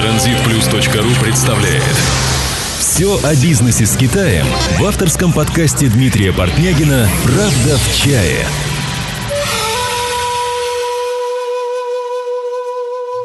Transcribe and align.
Транзитплюс.ру 0.00 1.22
представляет 1.22 1.82
Все 2.78 3.22
о 3.22 3.34
бизнесе 3.34 3.84
с 3.84 3.98
Китаем 3.98 4.46
в 4.78 4.84
авторском 4.86 5.30
подкасте 5.30 5.88
Дмитрия 5.88 6.32
Портнягина 6.32 7.06
«Правда 7.22 7.76
в 7.76 7.94
чае». 7.94 8.46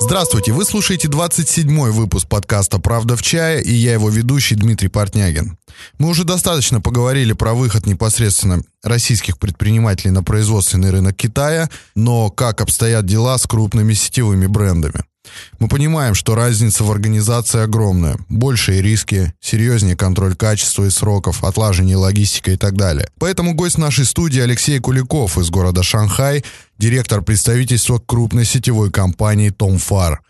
Здравствуйте, 0.01 0.51
вы 0.51 0.65
слушаете 0.65 1.07
27-й 1.07 1.91
выпуск 1.91 2.27
подкаста 2.27 2.77
«Правда 2.79 3.15
в 3.15 3.21
чае» 3.21 3.63
и 3.63 3.71
я 3.71 3.93
его 3.93 4.09
ведущий 4.09 4.55
Дмитрий 4.55 4.89
Портнягин. 4.89 5.57
Мы 5.97 6.09
уже 6.09 6.25
достаточно 6.25 6.81
поговорили 6.81 7.31
про 7.31 7.53
выход 7.53 7.85
непосредственно 7.85 8.61
российских 8.83 9.37
предпринимателей 9.37 10.11
на 10.11 10.23
производственный 10.23 10.89
рынок 10.89 11.15
Китая, 11.15 11.69
но 11.95 12.29
как 12.29 12.59
обстоят 12.59 13.05
дела 13.05 13.37
с 13.37 13.47
крупными 13.47 13.93
сетевыми 13.93 14.47
брендами? 14.47 15.05
Мы 15.59 15.67
понимаем, 15.67 16.15
что 16.15 16.35
разница 16.35 16.83
в 16.83 16.91
организации 16.91 17.61
огромная. 17.61 18.17
Большие 18.29 18.81
риски, 18.81 19.33
серьезнее 19.39 19.95
контроль 19.95 20.35
качества 20.35 20.85
и 20.85 20.89
сроков, 20.89 21.43
отлажение 21.43 21.95
логистика 21.95 22.51
и 22.51 22.57
так 22.57 22.75
далее. 22.75 23.07
Поэтому 23.19 23.53
гость 23.53 23.77
нашей 23.77 24.05
студии 24.05 24.41
Алексей 24.41 24.79
Куликов 24.79 25.37
из 25.37 25.49
города 25.49 25.83
Шанхай, 25.83 26.43
директор 26.77 27.21
представительства 27.21 27.99
крупной 27.99 28.45
сетевой 28.45 28.91
компании 28.91 29.49
Том 29.49 29.77
Фар. 29.77 30.21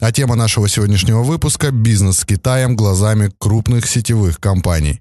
А 0.00 0.12
тема 0.12 0.34
нашего 0.34 0.68
сегодняшнего 0.68 1.22
выпуска– 1.22 1.70
бизнес 1.72 2.18
с 2.18 2.24
Китаем 2.24 2.76
глазами 2.76 3.30
крупных 3.38 3.86
сетевых 3.86 4.38
компаний. 4.38 5.00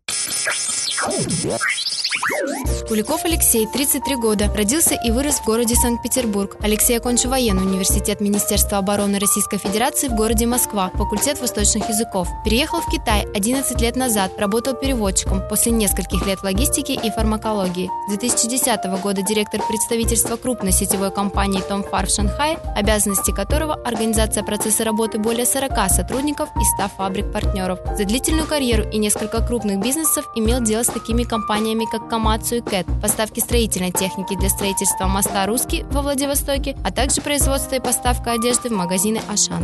Куликов 2.94 3.26
Алексей, 3.26 3.66
33 3.66 4.18
года, 4.18 4.54
родился 4.56 4.94
и 4.94 5.10
вырос 5.10 5.40
в 5.40 5.46
городе 5.46 5.74
Санкт-Петербург. 5.74 6.58
Алексей 6.62 6.96
окончил 6.96 7.32
военный 7.32 7.64
университет 7.64 8.22
Министерства 8.22 8.78
обороны 8.78 9.18
Российской 9.18 9.58
Федерации 9.58 10.10
в 10.10 10.14
городе 10.14 10.46
Москва, 10.46 10.92
факультет 10.94 11.42
восточных 11.42 11.90
языков. 11.90 12.28
Переехал 12.46 12.82
в 12.82 12.92
Китай 12.92 13.26
11 13.34 13.82
лет 13.82 13.96
назад, 13.96 14.34
работал 14.38 14.76
переводчиком 14.76 15.42
после 15.50 15.72
нескольких 15.72 16.28
лет 16.28 16.44
логистики 16.44 16.92
и 16.92 17.10
фармакологии. 17.10 17.90
С 18.08 18.12
2010 18.12 18.86
года 19.02 19.24
директор 19.24 19.60
представительства 19.68 20.38
крупной 20.38 20.72
сетевой 20.72 21.10
компании 21.10 21.64
Том 21.68 21.82
Фар 21.82 22.06
в 22.06 22.12
Шанхае, 22.12 22.60
обязанности 22.76 23.32
которого– 23.32 23.74
организация 23.86 24.44
процесса 24.44 24.84
работы 24.84 25.18
более 25.18 25.48
40 25.48 25.90
сотрудников 25.90 26.50
и 26.56 26.64
100 26.80 26.90
фабрик-партнеров. 26.96 27.80
За 27.98 28.06
длительную 28.06 28.46
карьеру 28.46 28.88
и 28.88 29.00
несколько 29.00 29.42
крупных 29.42 29.80
бизнесов 29.80 30.30
имел 30.36 30.62
дело 30.62 30.84
с 30.84 30.88
такими 30.90 31.24
компаниями, 31.24 31.88
как 31.92 32.08
Камацу 32.08 32.58
и 32.58 32.62
Кэт, 32.62 32.83
поставки 33.02 33.40
строительной 33.40 33.92
техники 33.92 34.36
для 34.38 34.50
строительства 34.50 35.08
моста 35.08 35.46
«Русский» 35.46 35.86
во 35.92 36.02
Владивостоке, 36.02 36.76
а 36.84 36.92
также 36.92 37.22
производство 37.22 37.76
и 37.76 37.80
поставка 37.80 38.32
одежды 38.32 38.70
в 38.70 38.74
магазины 38.74 39.22
«Ашан». 39.32 39.64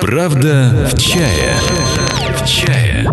Правда 0.00 0.90
в 0.92 0.98
чае. 0.98 1.56
В 2.36 2.46
чае. 2.46 3.08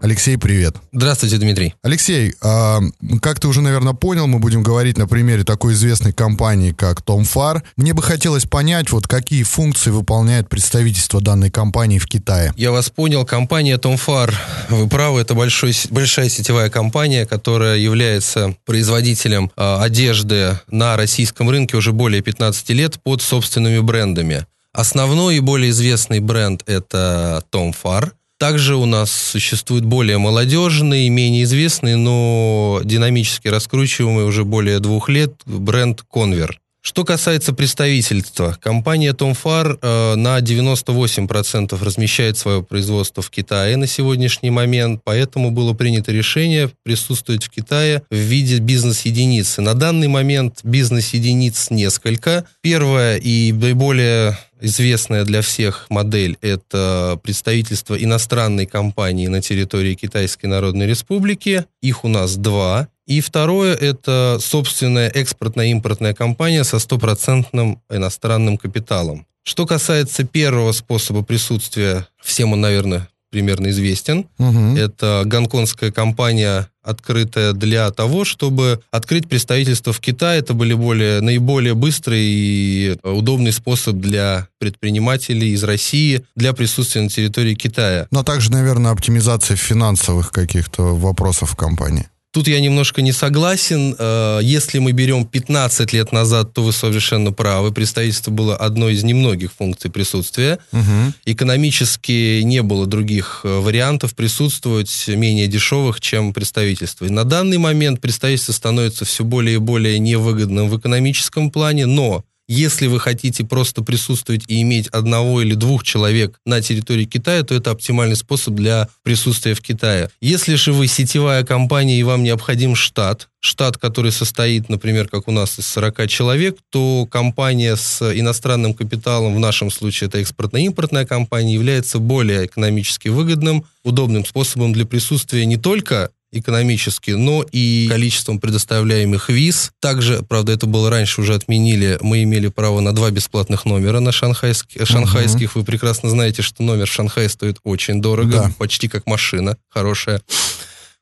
Алексей, 0.00 0.36
привет. 0.36 0.76
Здравствуйте, 0.92 1.38
Дмитрий. 1.38 1.74
Алексей, 1.82 2.34
а, 2.42 2.80
как 3.20 3.40
ты 3.40 3.48
уже, 3.48 3.62
наверное, 3.62 3.94
понял, 3.94 4.26
мы 4.26 4.38
будем 4.38 4.62
говорить 4.62 4.98
на 4.98 5.06
примере 5.06 5.44
такой 5.44 5.72
известной 5.72 6.12
компании, 6.12 6.72
как 6.72 7.02
Том 7.02 7.24
Фар. 7.24 7.62
Мне 7.76 7.94
бы 7.94 8.02
хотелось 8.02 8.44
понять, 8.44 8.90
вот 8.90 9.06
какие 9.06 9.42
функции 9.42 9.90
выполняет 9.90 10.48
представительство 10.48 11.20
данной 11.20 11.50
компании 11.50 11.98
в 11.98 12.06
Китае. 12.06 12.52
Я 12.56 12.70
вас 12.70 12.90
понял. 12.90 13.24
Компания 13.24 13.78
Том 13.78 13.96
Фар, 13.96 14.34
вы 14.68 14.88
правы, 14.88 15.20
это 15.20 15.34
большой, 15.34 15.72
большая 15.90 16.28
сетевая 16.28 16.68
компания, 16.70 17.26
которая 17.26 17.78
является 17.78 18.53
производителем 18.64 19.50
э, 19.56 19.76
одежды 19.80 20.58
на 20.68 20.96
российском 20.96 21.50
рынке 21.50 21.76
уже 21.76 21.92
более 21.92 22.22
15 22.22 22.70
лет 22.70 23.00
под 23.02 23.22
собственными 23.22 23.80
брендами. 23.80 24.46
Основной 24.72 25.36
и 25.36 25.40
более 25.40 25.70
известный 25.70 26.20
бренд 26.20 26.62
это 26.66 27.44
Том 27.50 27.72
Фар. 27.72 28.12
Также 28.38 28.74
у 28.74 28.84
нас 28.84 29.10
существует 29.12 29.84
более 29.84 30.18
молодежный, 30.18 31.08
менее 31.08 31.44
известный, 31.44 31.96
но 31.96 32.80
динамически 32.84 33.48
раскручиваемый 33.48 34.24
уже 34.24 34.44
более 34.44 34.80
двух 34.80 35.08
лет 35.08 35.34
бренд 35.46 36.02
Конвер. 36.12 36.60
Что 36.86 37.02
касается 37.02 37.54
представительства, 37.54 38.58
компания 38.60 39.14
Tom 39.14 39.34
Far 39.42 39.78
э, 39.80 40.16
на 40.16 40.38
98% 40.38 41.82
размещает 41.82 42.36
свое 42.36 42.62
производство 42.62 43.22
в 43.22 43.30
Китае 43.30 43.78
на 43.78 43.86
сегодняшний 43.86 44.50
момент, 44.50 45.00
поэтому 45.02 45.50
было 45.50 45.72
принято 45.72 46.12
решение 46.12 46.70
присутствовать 46.82 47.42
в 47.44 47.48
Китае 47.48 48.02
в 48.10 48.14
виде 48.14 48.58
бизнес-единицы. 48.58 49.62
На 49.62 49.72
данный 49.72 50.08
момент 50.08 50.60
бизнес-единиц 50.62 51.70
несколько. 51.70 52.44
Первая 52.60 53.16
и 53.16 53.52
наиболее 53.52 54.36
известная 54.60 55.24
для 55.24 55.40
всех 55.40 55.86
модель– 55.88 56.36
это 56.42 57.18
представительство 57.22 57.94
иностранной 57.94 58.66
компании 58.66 59.28
на 59.28 59.40
территории 59.40 59.94
Китайской 59.94 60.46
Народной 60.46 60.86
Республики. 60.86 61.64
Их 61.80 62.04
у 62.04 62.08
нас 62.08 62.36
два. 62.36 62.88
И 63.06 63.20
второе– 63.20 63.74
это 63.80 64.38
собственная 64.40 65.08
экспортно-импортная 65.08 66.14
компания 66.14 66.64
со 66.64 66.78
стопроцентным 66.78 67.80
иностранным 67.90 68.56
капиталом. 68.56 69.26
Что 69.42 69.66
касается 69.66 70.24
первого 70.24 70.72
способа 70.72 71.22
присутствия, 71.22 72.06
всем 72.22 72.54
он, 72.54 72.62
наверное, 72.62 73.08
примерно 73.34 73.70
известен. 73.70 74.26
Угу. 74.38 74.76
Это 74.76 75.24
гонконгская 75.26 75.90
компания, 75.90 76.68
открытая 76.84 77.52
для 77.52 77.90
того, 77.90 78.24
чтобы 78.24 78.80
открыть 78.92 79.28
представительство 79.28 79.92
в 79.92 79.98
Китае. 79.98 80.38
Это 80.38 80.54
были 80.54 80.72
более, 80.72 81.20
наиболее 81.20 81.74
быстрый 81.74 82.22
и 82.22 82.96
удобный 83.02 83.50
способ 83.52 83.96
для 83.96 84.46
предпринимателей 84.58 85.50
из 85.50 85.64
России 85.64 86.24
для 86.36 86.52
присутствия 86.52 87.02
на 87.02 87.08
территории 87.08 87.54
Китая. 87.54 88.06
Но 88.12 88.22
также, 88.22 88.52
наверное, 88.52 88.92
оптимизация 88.92 89.56
финансовых 89.56 90.30
каких-то 90.30 90.94
вопросов 90.94 91.50
в 91.50 91.56
компании. 91.56 92.06
Тут 92.34 92.48
я 92.48 92.58
немножко 92.58 93.00
не 93.00 93.12
согласен. 93.12 93.94
Э, 93.96 94.40
если 94.42 94.80
мы 94.80 94.90
берем 94.90 95.24
15 95.24 95.92
лет 95.92 96.10
назад, 96.10 96.52
то 96.52 96.64
вы 96.64 96.72
совершенно 96.72 97.30
правы. 97.30 97.70
Представительство 97.70 98.32
было 98.32 98.56
одной 98.56 98.94
из 98.94 99.04
немногих 99.04 99.52
функций 99.52 99.88
присутствия. 99.88 100.58
Угу. 100.72 101.12
Экономически 101.26 102.40
не 102.42 102.62
было 102.62 102.86
других 102.86 103.42
э, 103.44 103.60
вариантов 103.60 104.16
присутствовать 104.16 105.04
менее 105.06 105.46
дешевых, 105.46 106.00
чем 106.00 106.32
представительство. 106.32 107.04
И 107.04 107.10
на 107.10 107.22
данный 107.22 107.58
момент 107.58 108.00
представительство 108.00 108.52
становится 108.52 109.04
все 109.04 109.22
более 109.22 109.54
и 109.54 109.58
более 109.58 110.00
невыгодным 110.00 110.68
в 110.68 110.76
экономическом 110.76 111.52
плане, 111.52 111.86
но 111.86 112.24
если 112.48 112.86
вы 112.86 113.00
хотите 113.00 113.44
просто 113.44 113.82
присутствовать 113.82 114.44
и 114.48 114.60
иметь 114.62 114.88
одного 114.88 115.42
или 115.42 115.54
двух 115.54 115.82
человек 115.82 116.38
на 116.44 116.60
территории 116.60 117.04
Китая, 117.04 117.42
то 117.42 117.54
это 117.54 117.70
оптимальный 117.70 118.16
способ 118.16 118.54
для 118.54 118.88
присутствия 119.02 119.54
в 119.54 119.60
Китае. 119.60 120.10
Если 120.20 120.54
же 120.54 120.72
вы 120.72 120.86
сетевая 120.86 121.44
компания 121.44 121.98
и 121.98 122.02
вам 122.02 122.22
необходим 122.22 122.74
штат, 122.74 123.28
штат, 123.40 123.76
который 123.76 124.12
состоит, 124.12 124.68
например, 124.68 125.08
как 125.08 125.28
у 125.28 125.30
нас, 125.30 125.58
из 125.58 125.66
40 125.66 126.08
человек, 126.08 126.56
то 126.70 127.06
компания 127.10 127.76
с 127.76 128.02
иностранным 128.02 128.74
капиталом, 128.74 129.34
в 129.34 129.38
нашем 129.38 129.70
случае 129.70 130.08
это 130.08 130.18
экспортно-импортная 130.18 131.04
компания, 131.04 131.54
является 131.54 131.98
более 131.98 132.46
экономически 132.46 133.08
выгодным, 133.08 133.66
удобным 133.84 134.24
способом 134.24 134.72
для 134.72 134.86
присутствия 134.86 135.44
не 135.44 135.56
только 135.56 136.10
экономически, 136.34 137.12
но 137.12 137.44
и 137.50 137.86
количеством 137.88 138.38
предоставляемых 138.40 139.28
виз. 139.28 139.72
Также, 139.80 140.22
правда, 140.22 140.52
это 140.52 140.66
было 140.66 140.90
раньше, 140.90 141.20
уже 141.20 141.34
отменили, 141.34 141.98
мы 142.00 142.22
имели 142.22 142.48
право 142.48 142.80
на 142.80 142.94
два 142.94 143.10
бесплатных 143.10 143.64
номера 143.64 144.00
на 144.00 144.12
шанхайских. 144.12 144.86
шанхайских. 144.86 145.54
Вы 145.54 145.64
прекрасно 145.64 146.10
знаете, 146.10 146.42
что 146.42 146.62
номер 146.62 146.86
в 146.86 146.92
Шанхае 146.92 147.28
стоит 147.28 147.58
очень 147.64 148.00
дорого, 148.00 148.32
да. 148.32 148.52
почти 148.58 148.88
как 148.88 149.06
машина 149.06 149.56
хорошая. 149.68 150.22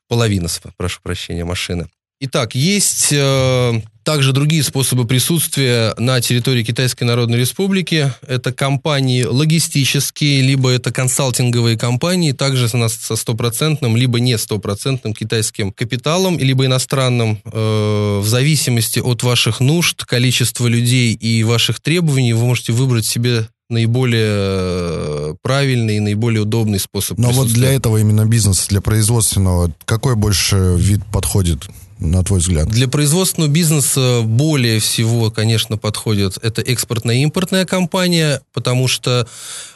Половина, 0.07 0.47
прошу 0.77 0.99
прощения, 1.01 1.45
машины. 1.45 1.87
Итак, 2.19 2.55
есть 2.55 3.09
э, 3.11 3.81
также 4.03 4.33
другие 4.33 4.63
способы 4.63 5.05
присутствия 5.05 5.93
на 5.97 6.19
территории 6.21 6.63
Китайской 6.63 7.03
Народной 7.03 7.39
Республики. 7.39 8.13
Это 8.27 8.51
компании 8.51 9.23
логистические, 9.23 10.41
либо 10.41 10.69
это 10.69 10.91
консалтинговые 10.91 11.77
компании, 11.77 12.31
также 12.31 12.67
со 12.67 13.15
стопроцентным, 13.15 13.95
либо 13.95 14.19
не 14.19 14.37
стопроцентным 14.37 15.13
китайским 15.13 15.71
капиталом, 15.71 16.37
либо 16.37 16.65
иностранным, 16.65 17.39
э, 17.45 18.19
в 18.21 18.27
зависимости 18.27 18.99
от 18.99 19.23
ваших 19.23 19.59
нужд, 19.59 20.05
количества 20.05 20.67
людей 20.67 21.13
и 21.13 21.43
ваших 21.43 21.79
требований, 21.79 22.33
вы 22.33 22.45
можете 22.45 22.73
выбрать 22.73 23.05
себе 23.05 23.47
наиболее 23.69 24.27
э, 24.27 25.35
правильный 25.41 25.97
и 25.97 25.99
наиболее 25.99 26.41
удобный 26.41 26.79
способ. 26.79 27.17
Но 27.17 27.31
вот 27.31 27.47
для 27.47 27.73
этого 27.73 27.97
именно 27.97 28.25
бизнеса, 28.25 28.67
для 28.69 28.81
производственного, 28.81 29.71
какой 29.85 30.15
больше 30.15 30.75
вид 30.77 31.01
подходит? 31.11 31.67
На 32.03 32.23
твой 32.23 32.39
взгляд? 32.39 32.67
Для 32.67 32.87
производственного 32.87 33.49
бизнеса 33.49 34.21
более 34.23 34.79
всего, 34.79 35.31
конечно, 35.31 35.77
подходит 35.77 36.37
это 36.41 36.61
экспортная 36.61 37.15
и 37.15 37.21
импортная 37.21 37.65
компания, 37.65 38.41
потому 38.53 38.87
что, 38.87 39.27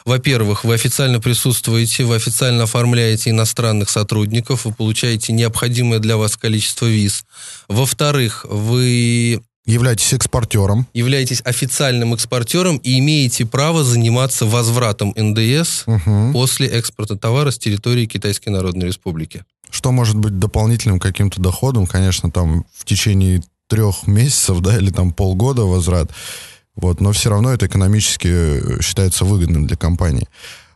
во-первых, 0.04 0.64
вы 0.64 0.74
официально 0.74 1.20
присутствуете, 1.20 2.04
вы 2.04 2.16
официально 2.16 2.64
оформляете 2.64 3.30
иностранных 3.30 3.90
сотрудников, 3.90 4.64
вы 4.64 4.72
получаете 4.72 5.32
необходимое 5.32 5.98
для 5.98 6.16
вас 6.16 6.36
количество 6.36 6.86
виз. 6.86 7.24
Во-вторых, 7.68 8.46
вы 8.48 9.40
Являетесь 9.68 10.14
экспортером. 10.14 10.86
Являетесь 10.94 11.42
официальным 11.44 12.14
экспортером 12.14 12.78
и 12.78 12.98
имеете 13.00 13.44
право 13.44 13.84
заниматься 13.84 14.46
возвратом 14.46 15.12
НДС 15.14 15.82
угу. 15.84 16.32
после 16.32 16.68
экспорта 16.68 17.18
товара 17.18 17.50
с 17.50 17.58
территории 17.58 18.06
Китайской 18.06 18.48
Народной 18.48 18.86
Республики. 18.86 19.44
Что 19.70 19.92
может 19.92 20.16
быть 20.16 20.38
дополнительным 20.38 20.98
каким-то 20.98 21.40
доходом, 21.40 21.86
конечно, 21.86 22.30
там 22.30 22.64
в 22.74 22.84
течение 22.84 23.42
трех 23.68 24.06
месяцев, 24.06 24.60
да, 24.60 24.76
или 24.76 24.90
там 24.90 25.12
полгода 25.12 25.62
возврат. 25.62 26.10
Вот, 26.74 27.00
но 27.00 27.12
все 27.12 27.30
равно 27.30 27.52
это 27.52 27.66
экономически 27.66 28.28
э, 28.28 28.80
считается 28.80 29.24
выгодным 29.24 29.66
для 29.66 29.76
компании. 29.76 30.28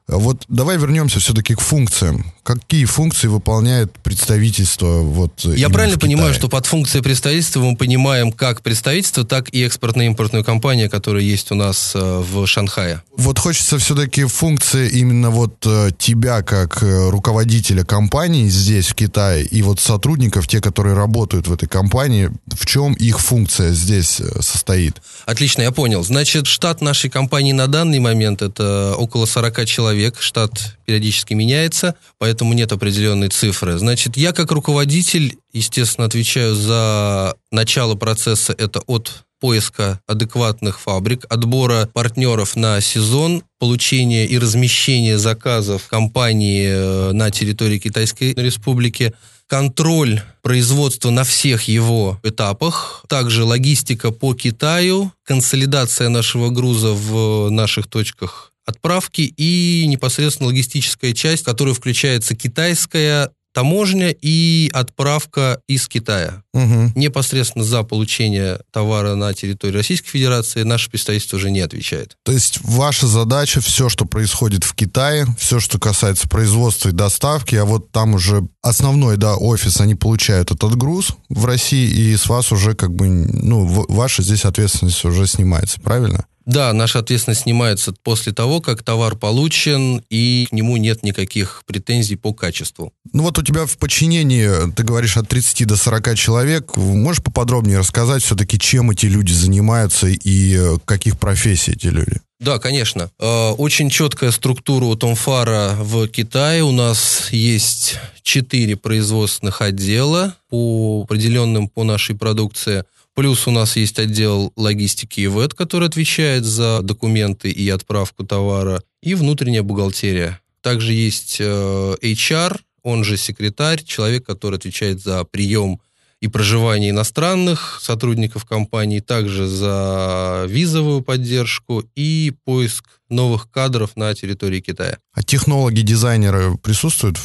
Вот 0.09 0.45
давай 0.49 0.77
вернемся 0.79 1.21
все-таки 1.21 1.55
к 1.55 1.61
функциям. 1.61 2.27
Какие 2.43 2.87
функции 2.87 3.29
выполняет 3.29 3.93
представительство? 4.01 5.03
Вот 5.03 5.45
Я 5.45 5.71
правильно 5.71 5.99
понимаю, 5.99 6.35
что 6.35 6.49
под 6.49 6.67
функцией 6.67 7.05
представительства 7.05 7.61
мы 7.61 7.77
понимаем 7.77 8.33
как 8.33 8.63
представительство, 8.63 9.25
так 9.25 9.55
и 9.55 9.63
экспортно-импортную 9.65 10.45
компанию, 10.45 10.91
которая 10.91 11.23
есть 11.23 11.53
у 11.53 11.55
нас 11.55 11.93
э, 11.95 11.99
в 12.01 12.47
Шанхае? 12.47 13.03
Вот 13.17 13.39
хочется 13.39 13.79
все-таки 13.79 14.25
функции 14.25 14.91
именно 14.91 15.31
вот 15.31 15.65
э, 15.67 15.91
тебя 15.97 16.43
как 16.43 16.83
э, 16.83 17.09
руководителя 17.11 17.85
компании 17.85 18.49
здесь, 18.49 18.89
в 18.89 18.95
Китае, 18.95 19.45
и 19.45 19.63
вот 19.63 19.79
сотрудников, 19.79 20.49
те, 20.49 20.61
которые 20.61 20.97
работают 20.97 21.47
в 21.47 21.53
этой 21.53 21.69
компании, 21.69 22.31
в 22.53 22.67
чем 22.67 22.95
их 22.95 23.21
функция 23.21 23.71
здесь 23.71 24.21
состоит? 24.41 25.01
Отлично, 25.27 25.63
я 25.63 25.71
понял. 25.71 26.03
Значит, 26.03 26.49
штат 26.49 26.81
нашей 26.81 27.09
компании 27.09 27.53
на 27.53 27.69
данный 27.69 28.01
момент 28.01 28.43
это 28.43 28.97
около 28.99 29.27
40 29.27 29.65
человек. 29.65 29.92
Штат 30.21 30.77
периодически 30.85 31.35
меняется, 31.35 31.95
поэтому 32.19 32.53
нет 32.53 32.73
определенной 32.73 33.29
цифры. 33.29 33.79
Значит, 33.79 34.17
я 34.17 34.33
как 34.33 34.51
руководитель, 34.53 35.39
естественно, 35.53 36.07
отвечаю 36.07 36.55
за 36.55 37.35
начало 37.51 37.95
процесса. 37.95 38.55
Это 38.57 38.81
от 38.87 39.25
поиска 39.43 40.01
адекватных 40.07 40.79
фабрик, 40.79 41.27
отбора 41.29 41.91
партнеров 41.93 42.55
на 42.55 42.81
сезон, 42.81 43.43
получения 43.59 44.25
и 44.25 44.39
размещения 44.39 45.19
заказов 45.19 45.89
компании 45.89 46.69
э, 46.69 47.13
на 47.13 47.33
территории 47.33 47.79
Китайской 47.79 48.35
Республики, 48.35 49.13
контроль 49.49 50.23
производства 50.43 51.11
на 51.11 51.25
всех 51.25 51.65
его 51.65 52.21
этапах, 52.23 53.05
также 53.09 53.45
логистика 53.45 54.13
по 54.13 54.33
Китаю, 54.33 55.13
консолидация 55.25 56.09
нашего 56.09 56.51
груза 56.51 56.93
в 56.93 57.51
наших 57.51 57.89
точках 57.89 58.52
отправки 58.67 59.23
и 59.23 59.85
непосредственно 59.87 60.49
логистическая 60.49 61.13
часть, 61.13 61.43
в 61.43 61.47
которую 61.47 61.75
включается 61.75 62.35
китайская 62.35 63.31
таможня 63.53 64.11
и 64.11 64.71
отправка 64.73 65.61
из 65.69 65.87
Китая. 65.89 66.43
Угу. 66.55 66.93
Непосредственно 66.95 67.65
за 67.65 67.83
получение 67.83 68.61
товара 68.73 69.15
на 69.15 69.33
территории 69.35 69.77
Российской 69.77 70.09
Федерации 70.09 70.63
наше 70.63 70.91
представительство 70.91 71.37
уже 71.37 71.51
не 71.51 71.61
отвечает. 71.61 72.17
То 72.25 72.33
есть 72.33 72.61
ваша 72.63 73.07
задача 73.07 73.61
все, 73.61 73.89
что 73.89 74.05
происходит 74.05 74.65
в 74.65 74.75
Китае, 74.75 75.27
все, 75.39 75.61
что 75.61 75.79
касается 75.79 76.29
производства 76.29 76.89
и 76.89 76.93
доставки, 76.93 77.55
а 77.55 77.65
вот 77.65 77.91
там 77.93 78.15
уже 78.15 78.47
основной, 78.63 79.17
да, 79.17 79.37
офис, 79.37 79.81
они 79.81 79.95
получают 79.95 80.51
этот 80.51 80.75
груз 80.77 81.09
в 81.29 81.45
России, 81.45 81.89
и 81.89 82.17
с 82.17 82.27
вас 82.27 82.53
уже 82.53 82.75
как 82.75 82.95
бы, 82.95 83.09
ну, 83.09 83.65
ваша 83.89 84.23
здесь 84.23 84.45
ответственность 84.45 85.05
уже 85.05 85.27
снимается, 85.27 85.81
правильно? 85.81 86.27
Да, 86.45 86.73
наша 86.73 86.99
ответственность 86.99 87.43
снимается 87.43 87.95
после 88.03 88.33
того, 88.33 88.61
как 88.61 88.83
товар 88.83 89.17
получен, 89.17 90.03
и 90.11 90.47
к 90.51 90.53
нему 90.53 90.77
нет 90.77 91.03
никаких 91.03 91.63
претензий 91.67 92.17
по 92.17 92.33
качеству. 92.33 92.93
Ну 93.13 93.23
вот 93.23 93.39
у 93.39 93.43
тебя 93.43 93.67
в 93.67 93.79
подчинении, 93.79 94.73
ты 94.73 94.83
говоришь, 94.83 95.17
от 95.17 95.29
30 95.29 95.67
до 95.67 95.77
40 95.77 96.17
человек. 96.17 96.77
Можешь 96.77 97.23
поподробнее 97.23 97.79
рассказать 97.79 98.23
все-таки, 98.23 98.59
чем 98.59 98.91
эти 98.91 99.07
люди 99.07 99.33
занимаются 99.33 100.09
и 100.09 100.57
э, 100.57 100.79
каких 100.85 101.19
профессий 101.19 101.73
эти 101.73 101.87
люди? 101.87 102.21
Да, 102.41 102.59
конечно. 102.59 103.11
Э, 103.21 103.51
очень 103.51 103.89
четкая 103.89 104.33
структура 104.33 104.87
у 104.87 104.97
Томфара 104.97 105.77
в 105.79 106.09
Китае. 106.09 106.65
У 106.65 106.73
нас 106.73 107.29
есть 107.31 107.99
четыре 108.23 108.77
производственных 108.77 109.63
отдела 109.63 110.35
по 110.49 111.03
определенным 111.05 111.69
по 111.69 111.85
нашей 111.85 112.17
продукции– 112.17 112.85
Плюс 113.15 113.47
у 113.47 113.51
нас 113.51 113.77
есть 113.77 113.99
отдел 113.99 114.53
логистики 114.57 115.21
и 115.21 115.27
ВЭД, 115.27 115.55
который 115.55 115.89
отвечает 115.89 116.45
за 116.45 116.81
документы 116.83 117.51
и 117.51 117.69
отправку 117.69 118.25
товара, 118.25 118.83
и 119.03 119.15
внутренняя 119.15 119.63
бухгалтерия. 119.63 120.41
Также 120.63 120.93
есть 120.93 121.37
э, 121.41 121.95
HR, 122.01 122.59
он 122.83 123.05
же 123.05 123.17
секретарь, 123.17 123.83
человек, 123.83 124.25
который 124.25 124.57
отвечает 124.57 125.03
за 125.03 125.25
прием 125.25 125.81
и 126.21 126.29
проживание 126.29 126.91
иностранных 126.91 127.81
сотрудников 127.83 128.45
компании, 128.45 129.01
также 129.01 129.47
за 129.47 130.47
визовую 130.49 131.03
поддержку 131.03 131.85
и 131.97 132.33
поиск 132.45 132.85
новых 133.09 133.51
кадров 133.51 133.97
на 133.97 134.15
территории 134.15 134.61
Китая. 134.61 134.99
А 135.13 135.23
технологи, 135.23 135.81
дизайнеры 135.81 136.57
присутствуют? 136.59 137.19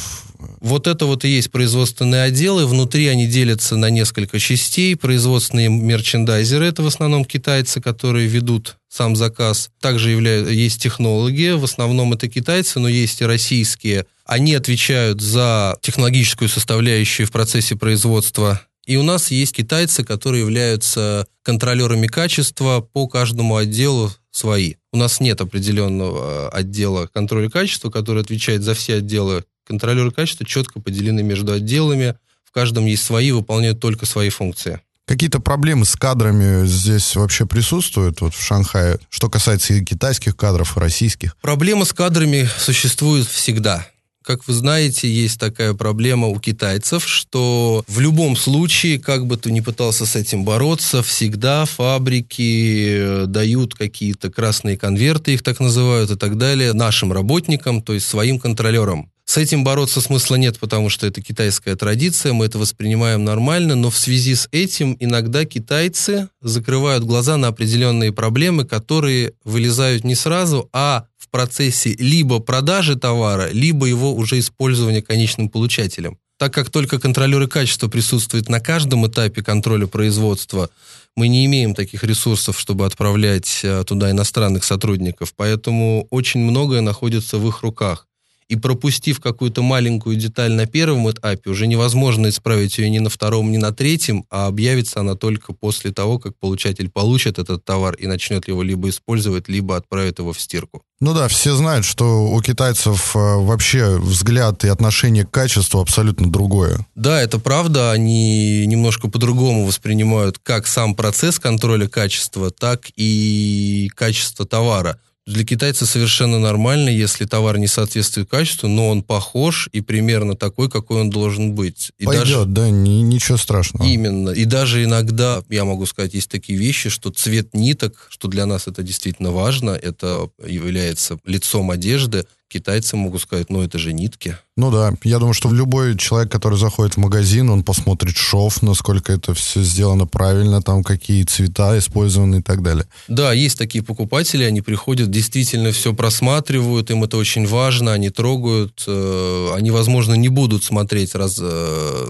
Вот 0.60 0.86
это 0.86 1.06
вот 1.06 1.24
и 1.24 1.28
есть 1.28 1.50
производственные 1.50 2.22
отделы. 2.22 2.66
Внутри 2.66 3.06
они 3.08 3.26
делятся 3.26 3.76
на 3.76 3.90
несколько 3.90 4.38
частей. 4.38 4.96
Производственные 4.96 5.68
мерчендайзеры, 5.68 6.66
это 6.66 6.82
в 6.82 6.86
основном 6.86 7.24
китайцы, 7.24 7.80
которые 7.80 8.26
ведут 8.26 8.76
сам 8.88 9.16
заказ. 9.16 9.70
Также 9.80 10.10
являют, 10.10 10.48
есть 10.48 10.82
технологи, 10.82 11.50
в 11.50 11.64
основном 11.64 12.12
это 12.12 12.28
китайцы, 12.28 12.78
но 12.78 12.88
есть 12.88 13.20
и 13.20 13.26
российские. 13.26 14.06
Они 14.24 14.54
отвечают 14.54 15.20
за 15.20 15.76
технологическую 15.82 16.48
составляющую 16.48 17.26
в 17.26 17.32
процессе 17.32 17.76
производства 17.76 18.60
и 18.88 18.96
у 18.96 19.02
нас 19.02 19.30
есть 19.30 19.54
китайцы, 19.54 20.02
которые 20.02 20.40
являются 20.40 21.26
контролерами 21.42 22.06
качества 22.06 22.80
по 22.80 23.06
каждому 23.06 23.56
отделу 23.56 24.10
свои. 24.30 24.76
У 24.94 24.96
нас 24.96 25.20
нет 25.20 25.42
определенного 25.42 26.46
э, 26.46 26.56
отдела 26.56 27.06
контроля 27.12 27.50
качества, 27.50 27.90
который 27.90 28.22
отвечает 28.22 28.62
за 28.62 28.72
все 28.72 28.94
отделы. 28.94 29.44
Контролеры 29.68 30.10
качества 30.10 30.46
четко 30.46 30.80
поделены 30.80 31.22
между 31.22 31.52
отделами. 31.52 32.16
В 32.42 32.52
каждом 32.52 32.86
есть 32.86 33.02
свои, 33.02 33.32
выполняют 33.32 33.80
только 33.80 34.06
свои 34.06 34.30
функции. 34.30 34.80
Какие-то 35.04 35.40
проблемы 35.40 35.84
с 35.84 35.94
кадрами 35.94 36.66
здесь 36.66 37.14
вообще 37.16 37.44
присутствуют 37.44 38.22
вот 38.22 38.34
в 38.34 38.42
Шанхае, 38.42 38.98
что 39.10 39.28
касается 39.28 39.74
и 39.74 39.84
китайских 39.84 40.36
кадров, 40.36 40.76
и 40.76 40.80
российских? 40.80 41.36
Проблема 41.42 41.84
с 41.84 41.92
кадрами 41.92 42.48
существует 42.58 43.26
всегда. 43.26 43.86
Как 44.22 44.46
вы 44.46 44.54
знаете, 44.54 45.10
есть 45.10 45.40
такая 45.40 45.72
проблема 45.72 46.28
у 46.28 46.38
китайцев, 46.38 47.06
что 47.06 47.84
в 47.88 48.00
любом 48.00 48.36
случае, 48.36 48.98
как 48.98 49.26
бы 49.26 49.38
ты 49.38 49.50
ни 49.50 49.60
пытался 49.60 50.04
с 50.04 50.16
этим 50.16 50.44
бороться, 50.44 51.02
всегда 51.02 51.64
фабрики 51.64 52.88
э, 52.90 53.24
дают 53.26 53.74
какие-то 53.74 54.30
красные 54.30 54.76
конверты, 54.76 55.32
их 55.32 55.42
так 55.42 55.60
называют, 55.60 56.10
и 56.10 56.16
так 56.16 56.36
далее, 56.36 56.74
нашим 56.74 57.12
работникам, 57.12 57.82
то 57.82 57.94
есть 57.94 58.06
своим 58.06 58.38
контролерам. 58.38 59.10
С 59.28 59.36
этим 59.36 59.62
бороться 59.62 60.00
смысла 60.00 60.36
нет, 60.36 60.58
потому 60.58 60.88
что 60.88 61.06
это 61.06 61.20
китайская 61.20 61.76
традиция, 61.76 62.32
мы 62.32 62.46
это 62.46 62.58
воспринимаем 62.58 63.24
нормально, 63.24 63.74
но 63.74 63.90
в 63.90 63.98
связи 63.98 64.34
с 64.34 64.48
этим 64.52 64.96
иногда 65.00 65.44
китайцы 65.44 66.30
закрывают 66.40 67.04
глаза 67.04 67.36
на 67.36 67.48
определенные 67.48 68.10
проблемы, 68.10 68.64
которые 68.64 69.34
вылезают 69.44 70.02
не 70.02 70.14
сразу, 70.14 70.70
а 70.72 71.04
в 71.18 71.28
процессе 71.28 71.94
либо 71.98 72.38
продажи 72.38 72.96
товара, 72.96 73.50
либо 73.52 73.84
его 73.84 74.14
уже 74.14 74.38
использования 74.38 75.02
конечным 75.02 75.50
получателем. 75.50 76.16
Так 76.38 76.54
как 76.54 76.70
только 76.70 76.98
контролеры 76.98 77.48
качества 77.48 77.88
присутствуют 77.88 78.48
на 78.48 78.60
каждом 78.60 79.06
этапе 79.06 79.42
контроля 79.42 79.86
производства, 79.86 80.70
мы 81.16 81.28
не 81.28 81.44
имеем 81.44 81.74
таких 81.74 82.02
ресурсов, 82.02 82.58
чтобы 82.58 82.86
отправлять 82.86 83.60
э, 83.62 83.84
туда 83.86 84.10
иностранных 84.10 84.64
сотрудников, 84.64 85.34
поэтому 85.36 86.06
очень 86.08 86.40
многое 86.40 86.80
находится 86.80 87.36
в 87.36 87.46
их 87.46 87.60
руках 87.60 88.06
и 88.48 88.56
пропустив 88.56 89.20
какую-то 89.20 89.62
маленькую 89.62 90.16
деталь 90.16 90.52
на 90.52 90.66
первом 90.66 91.10
этапе, 91.10 91.50
уже 91.50 91.66
невозможно 91.66 92.28
исправить 92.28 92.78
ее 92.78 92.90
ни 92.90 92.98
на 92.98 93.10
втором, 93.10 93.52
ни 93.52 93.58
на 93.58 93.72
третьем, 93.72 94.24
а 94.30 94.46
объявится 94.46 95.00
она 95.00 95.14
только 95.14 95.52
после 95.52 95.92
того, 95.92 96.18
как 96.18 96.36
получатель 96.38 96.90
получит 96.90 97.38
этот 97.38 97.64
товар 97.64 97.94
и 97.94 98.06
начнет 98.06 98.48
его 98.48 98.62
либо 98.62 98.88
использовать, 98.88 99.48
либо 99.48 99.76
отправит 99.76 100.18
его 100.18 100.32
в 100.32 100.40
стирку. 100.40 100.82
Ну 101.00 101.14
да, 101.14 101.28
все 101.28 101.54
знают, 101.54 101.84
что 101.84 102.26
у 102.26 102.40
китайцев 102.40 103.14
э, 103.14 103.18
вообще 103.18 103.98
взгляд 103.98 104.64
и 104.64 104.68
отношение 104.68 105.24
к 105.24 105.30
качеству 105.30 105.80
абсолютно 105.80 106.30
другое. 106.30 106.84
Да, 106.96 107.22
это 107.22 107.38
правда. 107.38 107.92
Они 107.92 108.66
немножко 108.66 109.08
по-другому 109.08 109.64
воспринимают 109.64 110.38
как 110.42 110.66
сам 110.66 110.96
процесс 110.96 111.38
контроля 111.38 111.86
качества, 111.86 112.50
так 112.50 112.86
и 112.96 113.90
качество 113.94 114.44
товара. 114.44 114.98
Для 115.28 115.44
китайца 115.44 115.84
совершенно 115.84 116.38
нормально, 116.38 116.88
если 116.88 117.26
товар 117.26 117.58
не 117.58 117.66
соответствует 117.66 118.30
качеству, 118.30 118.66
но 118.66 118.88
он 118.88 119.02
похож 119.02 119.68
и 119.72 119.82
примерно 119.82 120.34
такой, 120.34 120.70
какой 120.70 121.02
он 121.02 121.10
должен 121.10 121.52
быть. 121.52 121.92
И 121.98 122.06
Пойдет, 122.06 122.24
даже... 122.24 122.44
да, 122.46 122.70
ни, 122.70 123.02
ничего 123.02 123.36
страшного. 123.36 123.86
Именно. 123.86 124.30
И 124.30 124.46
даже 124.46 124.82
иногда, 124.82 125.42
я 125.50 125.66
могу 125.66 125.84
сказать, 125.84 126.14
есть 126.14 126.30
такие 126.30 126.58
вещи, 126.58 126.88
что 126.88 127.10
цвет 127.10 127.52
ниток, 127.52 128.06
что 128.08 128.28
для 128.28 128.46
нас 128.46 128.68
это 128.68 128.82
действительно 128.82 129.30
важно, 129.30 129.72
это 129.72 130.30
является 130.46 131.18
лицом 131.26 131.70
одежды, 131.72 132.24
китайцы 132.48 132.96
могут 132.96 133.22
сказать, 133.22 133.50
ну 133.50 133.62
это 133.62 133.78
же 133.78 133.92
нитки. 133.92 134.36
Ну 134.56 134.70
да, 134.70 134.92
я 135.04 135.18
думаю, 135.18 135.34
что 135.34 135.52
любой 135.52 135.96
человек, 135.96 136.32
который 136.32 136.58
заходит 136.58 136.94
в 136.94 136.96
магазин, 136.98 137.50
он 137.50 137.62
посмотрит 137.62 138.16
шов, 138.16 138.62
насколько 138.62 139.12
это 139.12 139.34
все 139.34 139.62
сделано 139.62 140.06
правильно, 140.06 140.62
там 140.62 140.82
какие 140.82 141.22
цвета 141.24 141.78
использованы 141.78 142.40
и 142.40 142.42
так 142.42 142.62
далее. 142.62 142.86
Да, 143.06 143.32
есть 143.32 143.58
такие 143.58 143.84
покупатели, 143.84 144.42
они 144.42 144.60
приходят, 144.62 145.10
действительно 145.10 145.70
все 145.70 145.94
просматривают, 145.94 146.90
им 146.90 147.04
это 147.04 147.16
очень 147.16 147.46
важно, 147.46 147.92
они 147.92 148.10
трогают, 148.10 148.82
э, 148.86 149.52
они, 149.54 149.70
возможно, 149.70 150.14
не 150.14 150.28
будут 150.28 150.64
смотреть 150.64 151.14
раз, 151.14 151.38
э, 151.40 152.06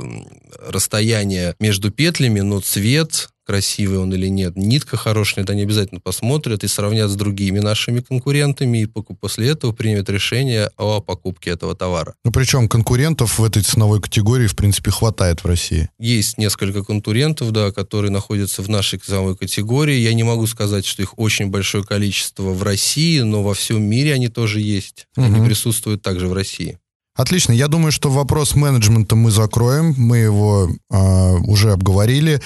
расстояние 0.66 1.54
между 1.60 1.90
петлями, 1.90 2.40
но 2.40 2.60
цвет, 2.60 3.28
красивый 3.48 3.98
он 3.98 4.12
или 4.12 4.26
нет, 4.28 4.56
нитка 4.56 4.98
хорошая, 4.98 5.42
это 5.42 5.54
они 5.54 5.62
обязательно 5.62 6.00
посмотрят 6.00 6.64
и 6.64 6.68
сравнят 6.68 7.10
с 7.10 7.16
другими 7.16 7.60
нашими 7.60 8.00
конкурентами, 8.00 8.82
и 8.82 8.86
после 8.86 9.48
этого 9.48 9.72
примут 9.72 10.10
решение 10.10 10.70
о 10.76 11.00
покупке 11.00 11.50
этого 11.50 11.74
товара. 11.74 12.14
Ну, 12.26 12.30
причем 12.30 12.68
конкурентов 12.68 13.38
в 13.38 13.44
этой 13.44 13.62
ценовой 13.62 14.02
категории, 14.02 14.46
в 14.46 14.54
принципе, 14.54 14.90
хватает 14.90 15.42
в 15.42 15.46
России. 15.46 15.88
Есть 15.98 16.36
несколько 16.36 16.84
конкурентов, 16.84 17.50
да, 17.52 17.72
которые 17.72 18.10
находятся 18.10 18.60
в 18.60 18.68
нашей 18.68 18.98
ценовой 18.98 19.34
категории. 19.34 19.96
Я 19.96 20.12
не 20.12 20.24
могу 20.24 20.46
сказать, 20.46 20.84
что 20.84 21.00
их 21.00 21.18
очень 21.18 21.46
большое 21.46 21.84
количество 21.84 22.50
в 22.50 22.62
России, 22.62 23.20
но 23.20 23.42
во 23.42 23.54
всем 23.54 23.82
мире 23.82 24.12
они 24.12 24.28
тоже 24.28 24.60
есть. 24.60 25.06
Угу. 25.16 25.24
Они 25.24 25.46
присутствуют 25.46 26.02
также 26.02 26.28
в 26.28 26.34
России. 26.34 26.78
Отлично. 27.18 27.52
Я 27.52 27.66
думаю, 27.66 27.92
что 27.92 28.10
вопрос 28.10 28.54
менеджмента 28.54 29.16
мы 29.16 29.32
закроем. 29.32 29.92
Мы 29.96 30.18
его 30.18 30.68
э, 30.68 31.36
уже 31.46 31.72
обговорили. 31.72 32.40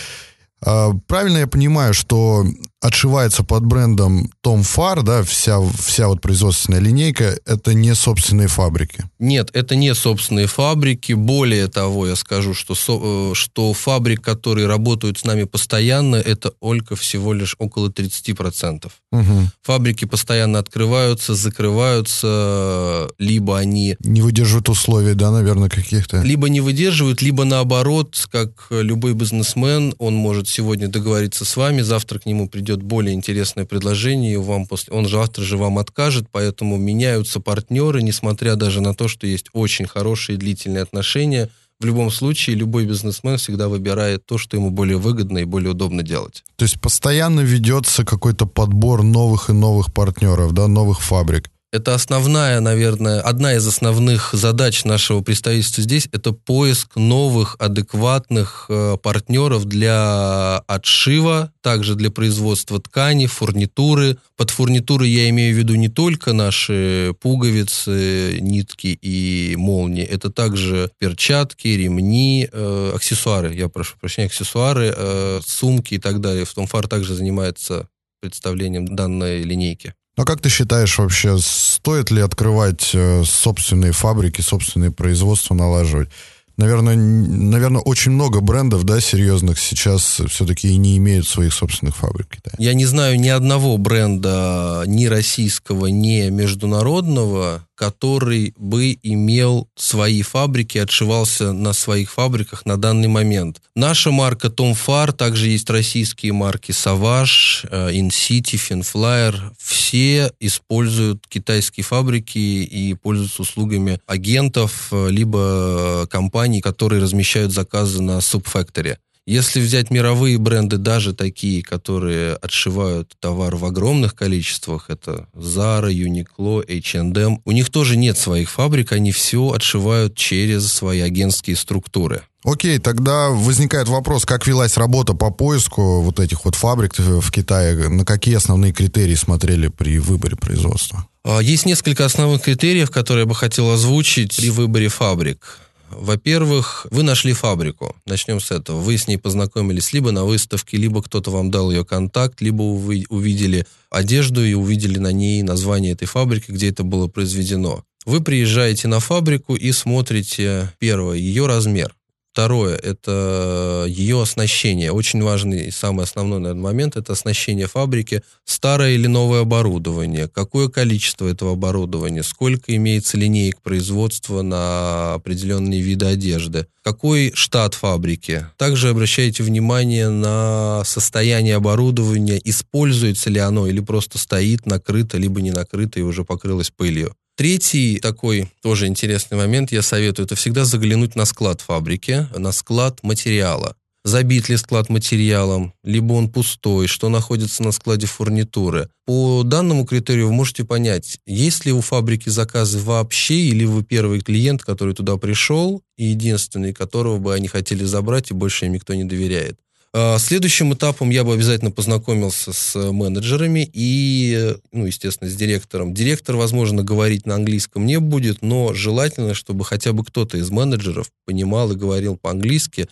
А, 0.64 0.92
правильно 1.06 1.38
я 1.38 1.46
понимаю, 1.46 1.94
что 1.94 2.44
отшивается 2.82 3.44
под 3.44 3.64
брендом 3.64 4.30
Tom 4.44 4.60
Far, 4.60 5.02
да, 5.02 5.22
вся, 5.22 5.60
вся 5.78 6.08
вот 6.08 6.20
производственная 6.20 6.80
линейка, 6.80 7.38
это 7.46 7.74
не 7.74 7.94
собственные 7.94 8.48
фабрики? 8.48 9.04
Нет, 9.20 9.50
это 9.52 9.76
не 9.76 9.94
собственные 9.94 10.48
фабрики. 10.48 11.12
Более 11.12 11.68
того, 11.68 12.08
я 12.08 12.16
скажу, 12.16 12.54
что, 12.54 12.74
со, 12.74 12.98
э, 13.00 13.34
что 13.34 13.72
фабрик, 13.72 14.20
которые 14.20 14.66
работают 14.66 15.18
с 15.18 15.24
нами 15.24 15.44
постоянно, 15.44 16.16
это 16.16 16.50
только 16.50 16.96
всего 16.96 17.32
лишь 17.32 17.54
около 17.58 17.88
30%. 17.88 18.90
Угу. 19.12 19.22
Фабрики 19.62 20.04
постоянно 20.04 20.58
открываются, 20.58 21.34
закрываются, 21.34 23.08
либо 23.18 23.58
они... 23.58 23.96
Не 24.00 24.22
выдерживают 24.22 24.68
условий, 24.68 25.14
да, 25.14 25.30
наверное, 25.30 25.68
каких-то? 25.68 26.20
Либо 26.22 26.48
не 26.48 26.60
выдерживают, 26.60 27.22
либо 27.22 27.44
наоборот, 27.44 28.26
как 28.30 28.66
любой 28.70 29.14
бизнесмен, 29.14 29.94
он 29.98 30.14
может 30.16 30.48
сегодня 30.48 30.88
договориться 30.88 31.44
с 31.44 31.56
вами, 31.56 31.82
завтра 31.82 32.18
к 32.18 32.26
нему 32.26 32.48
придет 32.48 32.71
придет 32.72 32.82
более 32.82 33.14
интересное 33.14 33.64
предложение, 33.64 34.34
и 34.34 34.36
вам 34.36 34.66
после, 34.66 34.92
он 34.94 35.06
завтра 35.06 35.42
же 35.42 35.56
вам 35.56 35.78
откажет, 35.78 36.26
поэтому 36.30 36.76
меняются 36.78 37.40
партнеры, 37.40 38.02
несмотря 38.02 38.56
даже 38.56 38.80
на 38.80 38.94
то, 38.94 39.08
что 39.08 39.26
есть 39.26 39.46
очень 39.52 39.86
хорошие 39.86 40.38
длительные 40.38 40.82
отношения. 40.82 41.48
В 41.80 41.84
любом 41.84 42.10
случае, 42.10 42.56
любой 42.56 42.86
бизнесмен 42.86 43.36
всегда 43.36 43.68
выбирает 43.68 44.24
то, 44.24 44.38
что 44.38 44.56
ему 44.56 44.70
более 44.70 44.96
выгодно 44.96 45.38
и 45.38 45.44
более 45.44 45.70
удобно 45.72 46.02
делать. 46.02 46.44
То 46.56 46.64
есть 46.64 46.80
постоянно 46.80 47.40
ведется 47.40 48.04
какой-то 48.04 48.46
подбор 48.46 49.02
новых 49.02 49.50
и 49.50 49.52
новых 49.52 49.92
партнеров, 49.92 50.52
да, 50.52 50.68
новых 50.68 51.02
фабрик. 51.02 51.50
Это 51.72 51.94
основная, 51.94 52.60
наверное, 52.60 53.22
одна 53.22 53.54
из 53.54 53.66
основных 53.66 54.34
задач 54.34 54.84
нашего 54.84 55.22
представительства 55.22 55.82
здесь– 55.82 56.06
это 56.12 56.32
поиск 56.32 56.96
новых 56.96 57.56
адекватных 57.58 58.66
э, 58.68 58.98
партнеров 59.02 59.64
для 59.64 60.58
отшива, 60.66 61.50
также 61.62 61.94
для 61.94 62.10
производства 62.10 62.78
ткани, 62.78 63.24
фурнитуры. 63.24 64.18
Под 64.36 64.50
фурнитурой 64.50 65.08
я 65.08 65.30
имею 65.30 65.54
в 65.54 65.58
виду 65.58 65.74
не 65.74 65.88
только 65.88 66.34
наши 66.34 67.14
пуговицы, 67.22 68.36
нитки 68.42 68.88
и 68.88 69.56
молнии, 69.56 70.04
это 70.04 70.30
также 70.30 70.90
перчатки, 70.98 71.68
ремни, 71.68 72.50
э, 72.52 72.92
аксессуары, 72.94 73.54
я 73.54 73.70
прошу 73.70 73.96
прощения, 73.98 74.26
аксессуары, 74.26 74.92
э, 74.94 75.40
сумки 75.46 75.94
и 75.94 75.98
так 75.98 76.20
далее. 76.20 76.44
В 76.44 76.52
том 76.52 76.66
фар 76.66 76.86
также 76.86 77.14
занимается 77.14 77.88
представлением 78.20 78.94
данной 78.94 79.42
линейки. 79.42 79.94
Но 80.16 80.24
как 80.24 80.40
ты 80.40 80.50
считаешь 80.50 80.98
вообще, 80.98 81.38
стоит 81.38 82.10
ли 82.10 82.20
открывать 82.20 82.90
э, 82.92 83.24
собственные 83.24 83.92
фабрики, 83.92 84.42
собственные 84.42 84.90
производства 84.90 85.54
налаживать? 85.54 86.10
Наверное, 86.58 86.96
наверное, 86.96 87.80
очень 87.80 88.12
много 88.12 88.40
брендов, 88.40 88.84
да, 88.84 89.00
серьезных 89.00 89.58
сейчас 89.58 90.20
все-таки 90.28 90.68
и 90.68 90.76
не 90.76 90.98
имеют 90.98 91.26
своих 91.26 91.54
собственных 91.54 91.96
фабрик. 91.96 92.36
Да? 92.44 92.50
Я 92.58 92.74
не 92.74 92.84
знаю 92.84 93.18
ни 93.18 93.28
одного 93.28 93.78
бренда, 93.78 94.84
ни 94.86 95.06
российского, 95.06 95.86
ни 95.86 96.28
международного, 96.28 97.66
который 97.82 98.54
бы 98.56 98.96
имел 99.02 99.68
свои 99.74 100.22
фабрики, 100.22 100.78
отшивался 100.78 101.52
на 101.52 101.72
своих 101.72 102.12
фабриках 102.12 102.64
на 102.64 102.76
данный 102.76 103.08
момент. 103.08 103.60
Наша 103.74 104.12
марка 104.12 104.46
Tom 104.46 104.76
Far, 104.86 105.10
также 105.10 105.48
есть 105.48 105.68
российские 105.68 106.32
марки 106.32 106.70
Savage, 106.70 107.66
э, 107.68 107.90
InCity, 107.90 108.54
Finflyer. 108.54 109.34
Все 109.58 110.30
используют 110.38 111.26
китайские 111.26 111.82
фабрики 111.82 112.38
и 112.38 112.94
пользуются 112.94 113.42
услугами 113.42 113.98
агентов, 114.06 114.86
э, 114.92 115.08
либо 115.10 116.06
компаний, 116.08 116.60
которые 116.60 117.02
размещают 117.02 117.50
заказы 117.50 118.00
на 118.00 118.18
Subfactory. 118.18 118.96
Если 119.24 119.60
взять 119.60 119.90
мировые 119.90 120.36
бренды, 120.36 120.78
даже 120.78 121.14
такие, 121.14 121.62
которые 121.62 122.34
отшивают 122.34 123.14
товар 123.20 123.54
в 123.54 123.64
огромных 123.64 124.16
количествах, 124.16 124.86
это 124.88 125.28
Zara, 125.34 125.92
Uniqlo, 125.92 126.64
H&M, 126.66 127.40
у 127.44 127.52
них 127.52 127.70
тоже 127.70 127.96
нет 127.96 128.18
своих 128.18 128.50
фабрик, 128.50 128.90
они 128.90 129.12
все 129.12 129.52
отшивают 129.52 130.16
через 130.16 130.72
свои 130.72 131.00
агентские 131.00 131.54
структуры. 131.54 132.22
Окей, 132.44 132.80
тогда 132.80 133.28
возникает 133.28 133.86
вопрос, 133.86 134.24
как 134.24 134.48
велась 134.48 134.76
работа 134.76 135.14
по 135.14 135.30
поиску 135.30 136.00
вот 136.00 136.18
этих 136.18 136.44
вот 136.44 136.56
фабрик 136.56 136.98
в 136.98 137.30
Китае, 137.30 137.88
на 137.88 138.04
какие 138.04 138.34
основные 138.34 138.72
критерии 138.72 139.14
смотрели 139.14 139.68
при 139.68 140.00
выборе 140.00 140.34
производства? 140.34 141.06
А, 141.24 141.38
есть 141.38 141.66
несколько 141.66 142.04
основных 142.04 142.42
критериев, 142.42 142.90
которые 142.90 143.22
я 143.22 143.28
бы 143.28 143.36
хотел 143.36 143.70
озвучить 143.70 144.36
при 144.36 144.50
выборе 144.50 144.88
фабрик. 144.88 145.60
Во-первых, 145.96 146.86
вы 146.90 147.02
нашли 147.02 147.32
фабрику. 147.32 147.96
Начнем 148.06 148.40
с 148.40 148.50
этого. 148.50 148.80
Вы 148.80 148.98
с 148.98 149.08
ней 149.08 149.18
познакомились 149.18 149.92
либо 149.92 150.10
на 150.10 150.24
выставке, 150.24 150.76
либо 150.76 151.02
кто-то 151.02 151.30
вам 151.30 151.50
дал 151.50 151.70
ее 151.70 151.84
контакт, 151.84 152.40
либо 152.40 152.62
вы 152.62 153.04
увидели 153.08 153.66
одежду 153.90 154.44
и 154.44 154.54
увидели 154.54 154.98
на 154.98 155.12
ней 155.12 155.42
название 155.42 155.92
этой 155.92 156.06
фабрики, 156.06 156.50
где 156.50 156.70
это 156.70 156.82
было 156.82 157.08
произведено. 157.08 157.84
Вы 158.04 158.20
приезжаете 158.20 158.88
на 158.88 159.00
фабрику 159.00 159.54
и 159.54 159.70
смотрите, 159.72 160.72
первое, 160.78 161.16
ее 161.16 161.46
размер. 161.46 161.94
Второе– 162.32 162.76
это 162.82 163.84
ее 163.86 164.22
оснащение. 164.22 164.90
Очень 164.90 165.22
важный 165.22 165.66
и 165.66 165.70
самый 165.70 166.04
основной 166.04 166.40
наверное, 166.40 166.62
момент– 166.62 166.96
это 166.96 167.12
оснащение 167.12 167.66
фабрики. 167.66 168.22
Старое 168.46 168.92
или 168.92 169.06
новое 169.06 169.42
оборудование, 169.42 170.28
какое 170.28 170.68
количество 170.68 171.28
этого 171.28 171.52
оборудования, 171.52 172.22
сколько 172.22 172.74
имеется 172.74 173.18
линеек 173.18 173.60
производства 173.60 174.40
на 174.40 175.12
определенные 175.12 175.82
виды 175.82 176.06
одежды, 176.06 176.66
какой 176.82 177.32
штат 177.34 177.74
фабрики. 177.74 178.46
Также 178.56 178.88
обращайте 178.88 179.42
внимание 179.42 180.08
на 180.08 180.82
состояние 180.84 181.56
оборудования, 181.56 182.40
используется 182.42 183.30
ли 183.30 183.38
оно 183.38 183.66
или 183.66 183.80
просто 183.80 184.18
стоит 184.18 184.66
накрыто, 184.66 185.16
либо 185.18 185.40
не 185.40 185.50
накрыто 185.50 186.00
и 186.00 186.02
уже 186.02 186.24
покрылось 186.24 186.70
пылью. 186.70 187.14
Третий 187.34 187.98
такой 187.98 188.50
тоже 188.62 188.86
интересный 188.86 189.38
момент, 189.38 189.72
я 189.72 189.80
советую, 189.80 190.26
это 190.26 190.34
всегда 190.34 190.64
заглянуть 190.64 191.16
на 191.16 191.24
склад 191.24 191.60
фабрики, 191.60 192.26
на 192.36 192.52
склад 192.52 193.02
материала. 193.02 193.74
Забит 194.04 194.48
ли 194.48 194.56
склад 194.56 194.88
материалом, 194.88 195.74
либо 195.84 196.14
он 196.14 196.28
пустой, 196.28 196.88
что 196.88 197.08
находится 197.08 197.62
на 197.62 197.70
складе 197.70 198.06
фурнитуры. 198.06 198.88
По 199.06 199.44
данному 199.44 199.86
критерию 199.86 200.26
вы 200.26 200.32
можете 200.32 200.64
понять, 200.64 201.18
есть 201.24 201.64
ли 201.64 201.72
у 201.72 201.80
фабрики 201.80 202.28
заказы 202.28 202.80
вообще, 202.80 203.36
или 203.36 203.64
вы 203.64 203.84
первый 203.84 204.20
клиент, 204.20 204.64
который 204.64 204.94
туда 204.94 205.16
пришел, 205.18 205.82
и 205.96 206.06
единственный, 206.06 206.72
которого 206.72 207.18
бы 207.18 207.32
они 207.32 207.46
хотели 207.46 207.84
забрать, 207.84 208.32
и 208.32 208.34
больше 208.34 208.66
им 208.66 208.72
никто 208.72 208.92
не 208.94 209.04
доверяет. 209.04 209.60
А, 209.94 210.18
следующим 210.18 210.72
этапом 210.72 211.10
я 211.10 211.22
бы 211.22 211.34
обязательно 211.34 211.70
познакомился 211.70 212.52
с 212.52 212.90
менеджерами 212.90 213.70
и, 213.72 214.56
ну, 214.72 214.86
естественно, 214.86 215.30
с 215.30 215.36
директором. 215.36 215.92
Директор, 215.92 216.34
возможно, 216.36 216.82
говорить 216.82 217.26
на 217.26 217.34
английском 217.34 217.84
не 217.84 218.00
будет, 218.00 218.40
но 218.40 218.72
желательно, 218.72 219.34
чтобы 219.34 219.64
хотя 219.64 219.92
бы 219.92 220.02
кто-то 220.02 220.38
из 220.38 220.50
менеджеров 220.50 221.10
понимал 221.26 221.70
и 221.70 221.76
говорил 221.76 222.16
по-английски, 222.16 222.88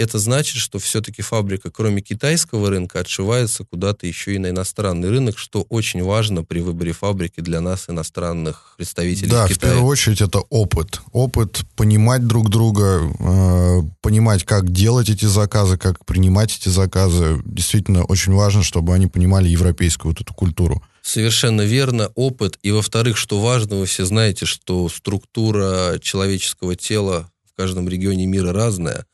это 0.00 0.18
значит, 0.18 0.56
что 0.56 0.78
все-таки 0.78 1.22
фабрика, 1.22 1.70
кроме 1.70 2.00
китайского 2.00 2.70
рынка, 2.70 3.00
отшивается 3.00 3.64
куда-то 3.64 4.06
еще 4.06 4.34
и 4.34 4.38
на 4.38 4.50
иностранный 4.50 5.10
рынок, 5.10 5.38
что 5.38 5.62
очень 5.68 6.02
важно 6.02 6.42
при 6.42 6.60
выборе 6.60 6.92
фабрики 6.92 7.40
для 7.40 7.60
нас, 7.60 7.84
иностранных 7.88 8.74
представителей 8.76 9.30
да, 9.30 9.46
Китая. 9.46 9.56
в 9.56 9.60
первую 9.60 9.90
очередь 9.90 10.20
это 10.20 10.40
опыт. 10.48 11.00
Опыт 11.12 11.62
понимать 11.76 12.26
друг 12.26 12.48
друга, 12.48 13.02
э, 13.18 13.82
понимать, 14.00 14.44
как 14.44 14.70
делать 14.70 15.10
эти 15.10 15.26
заказы, 15.26 15.76
как 15.76 16.04
принимать 16.06 16.56
эти 16.56 16.68
заказы. 16.68 17.40
Действительно, 17.44 18.04
очень 18.04 18.32
важно, 18.32 18.62
чтобы 18.62 18.94
они 18.94 19.06
понимали 19.06 19.48
европейскую 19.48 20.12
вот 20.12 20.20
эту 20.20 20.32
культуру. 20.34 20.82
Совершенно 21.02 21.62
верно, 21.62 22.10
опыт. 22.14 22.58
И, 22.62 22.70
во-вторых, 22.70 23.16
что 23.16 23.40
важно, 23.40 23.76
вы 23.76 23.86
все 23.86 24.04
знаете, 24.04 24.46
что 24.46 24.88
структура 24.88 25.98
человеческого 26.00 26.76
тела 26.76 27.30
в 27.52 27.56
каждом 27.56 27.88
регионе 27.88 28.26
мира 28.26 28.52
разная. 28.52 29.04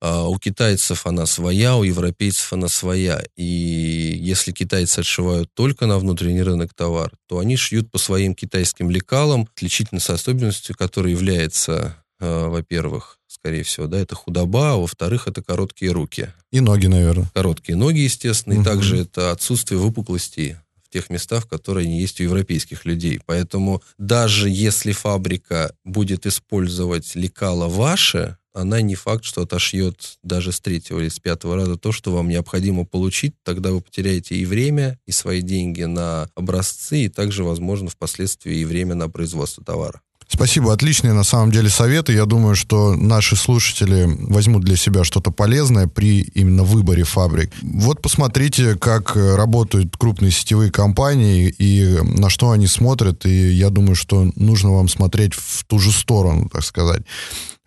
А 0.00 0.28
у 0.28 0.38
китайцев 0.38 1.06
она 1.06 1.26
своя, 1.26 1.76
у 1.76 1.82
европейцев 1.82 2.52
она 2.52 2.68
своя. 2.68 3.22
И 3.36 3.42
если 3.42 4.52
китайцы 4.52 5.00
отшивают 5.00 5.52
только 5.54 5.86
на 5.86 5.98
внутренний 5.98 6.42
рынок 6.42 6.72
товар, 6.72 7.12
то 7.26 7.38
они 7.38 7.56
шьют 7.56 7.90
по 7.90 7.98
своим 7.98 8.34
китайским 8.34 8.90
лекалам, 8.90 9.48
отличительной 9.54 10.02
особенностью, 10.06 10.76
которая 10.76 11.12
является, 11.12 11.96
э, 12.20 12.46
во-первых, 12.48 13.18
скорее 13.26 13.64
всего, 13.64 13.86
да, 13.86 13.98
это 13.98 14.14
худоба, 14.14 14.72
а 14.72 14.76
во-вторых, 14.76 15.26
это 15.26 15.42
короткие 15.42 15.92
руки. 15.92 16.32
И 16.52 16.60
ноги, 16.60 16.86
наверное. 16.86 17.30
Короткие 17.34 17.76
ноги, 17.76 17.98
естественно, 17.98 18.54
угу. 18.54 18.62
и 18.62 18.64
также 18.64 18.98
это 18.98 19.32
отсутствие 19.32 19.80
выпуклостей 19.80 20.56
в 20.88 20.92
тех 20.92 21.10
местах, 21.10 21.46
которые 21.48 21.86
не 21.86 22.00
есть 22.00 22.20
у 22.20 22.24
европейских 22.24 22.84
людей. 22.84 23.20
Поэтому 23.26 23.82
даже 23.98 24.48
если 24.48 24.92
фабрика 24.92 25.74
будет 25.84 26.26
использовать 26.26 27.14
лекала 27.14 27.68
ваше, 27.68 28.38
она 28.58 28.80
не 28.80 28.96
факт, 28.96 29.24
что 29.24 29.42
отошьет 29.42 30.18
даже 30.22 30.50
с 30.50 30.60
третьего 30.60 31.00
или 31.00 31.08
с 31.08 31.20
пятого 31.20 31.54
раза 31.54 31.76
то, 31.76 31.92
что 31.92 32.12
вам 32.12 32.28
необходимо 32.28 32.84
получить. 32.84 33.34
Тогда 33.44 33.70
вы 33.70 33.80
потеряете 33.80 34.34
и 34.34 34.44
время, 34.44 34.98
и 35.06 35.12
свои 35.12 35.42
деньги 35.42 35.84
на 35.84 36.28
образцы, 36.34 37.04
и 37.04 37.08
также, 37.08 37.44
возможно, 37.44 37.88
впоследствии 37.88 38.58
и 38.58 38.64
время 38.64 38.94
на 38.94 39.08
производство 39.08 39.62
товара. 39.64 40.02
Спасибо, 40.30 40.74
отличные 40.74 41.14
на 41.14 41.24
самом 41.24 41.50
деле 41.50 41.70
советы. 41.70 42.12
Я 42.12 42.26
думаю, 42.26 42.54
что 42.54 42.94
наши 42.94 43.34
слушатели 43.34 44.06
возьмут 44.28 44.62
для 44.62 44.76
себя 44.76 45.02
что-то 45.02 45.30
полезное 45.30 45.86
при 45.86 46.20
именно 46.20 46.64
выборе 46.64 47.04
фабрик. 47.04 47.50
Вот 47.62 48.02
посмотрите, 48.02 48.76
как 48.76 49.16
работают 49.16 49.96
крупные 49.96 50.30
сетевые 50.30 50.70
компании 50.70 51.48
и 51.58 51.98
на 52.02 52.28
что 52.28 52.50
они 52.50 52.66
смотрят. 52.66 53.24
И 53.24 53.52
я 53.52 53.70
думаю, 53.70 53.94
что 53.94 54.30
нужно 54.36 54.74
вам 54.74 54.88
смотреть 54.88 55.32
в 55.32 55.64
ту 55.64 55.78
же 55.78 55.90
сторону, 55.92 56.50
так 56.52 56.62
сказать. 56.62 57.02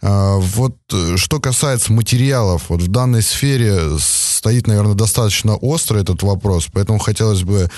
А, 0.03 0.38
вот 0.38 0.77
э, 0.94 1.15
что 1.18 1.39
касается 1.39 1.94
материалов, 1.94 2.65
вот 2.70 2.82
в 2.82 2.88
данной 2.88 3.22
сфере 3.22 3.98
стоит, 4.00 4.65
наверное, 4.65 4.96
достаточно 4.96 5.56
остро 5.56 6.00
этот 6.00 6.24
вопрос, 6.24 6.68
поэтому 6.72 6.98
хотелось 6.98 7.44
бы 7.44 7.70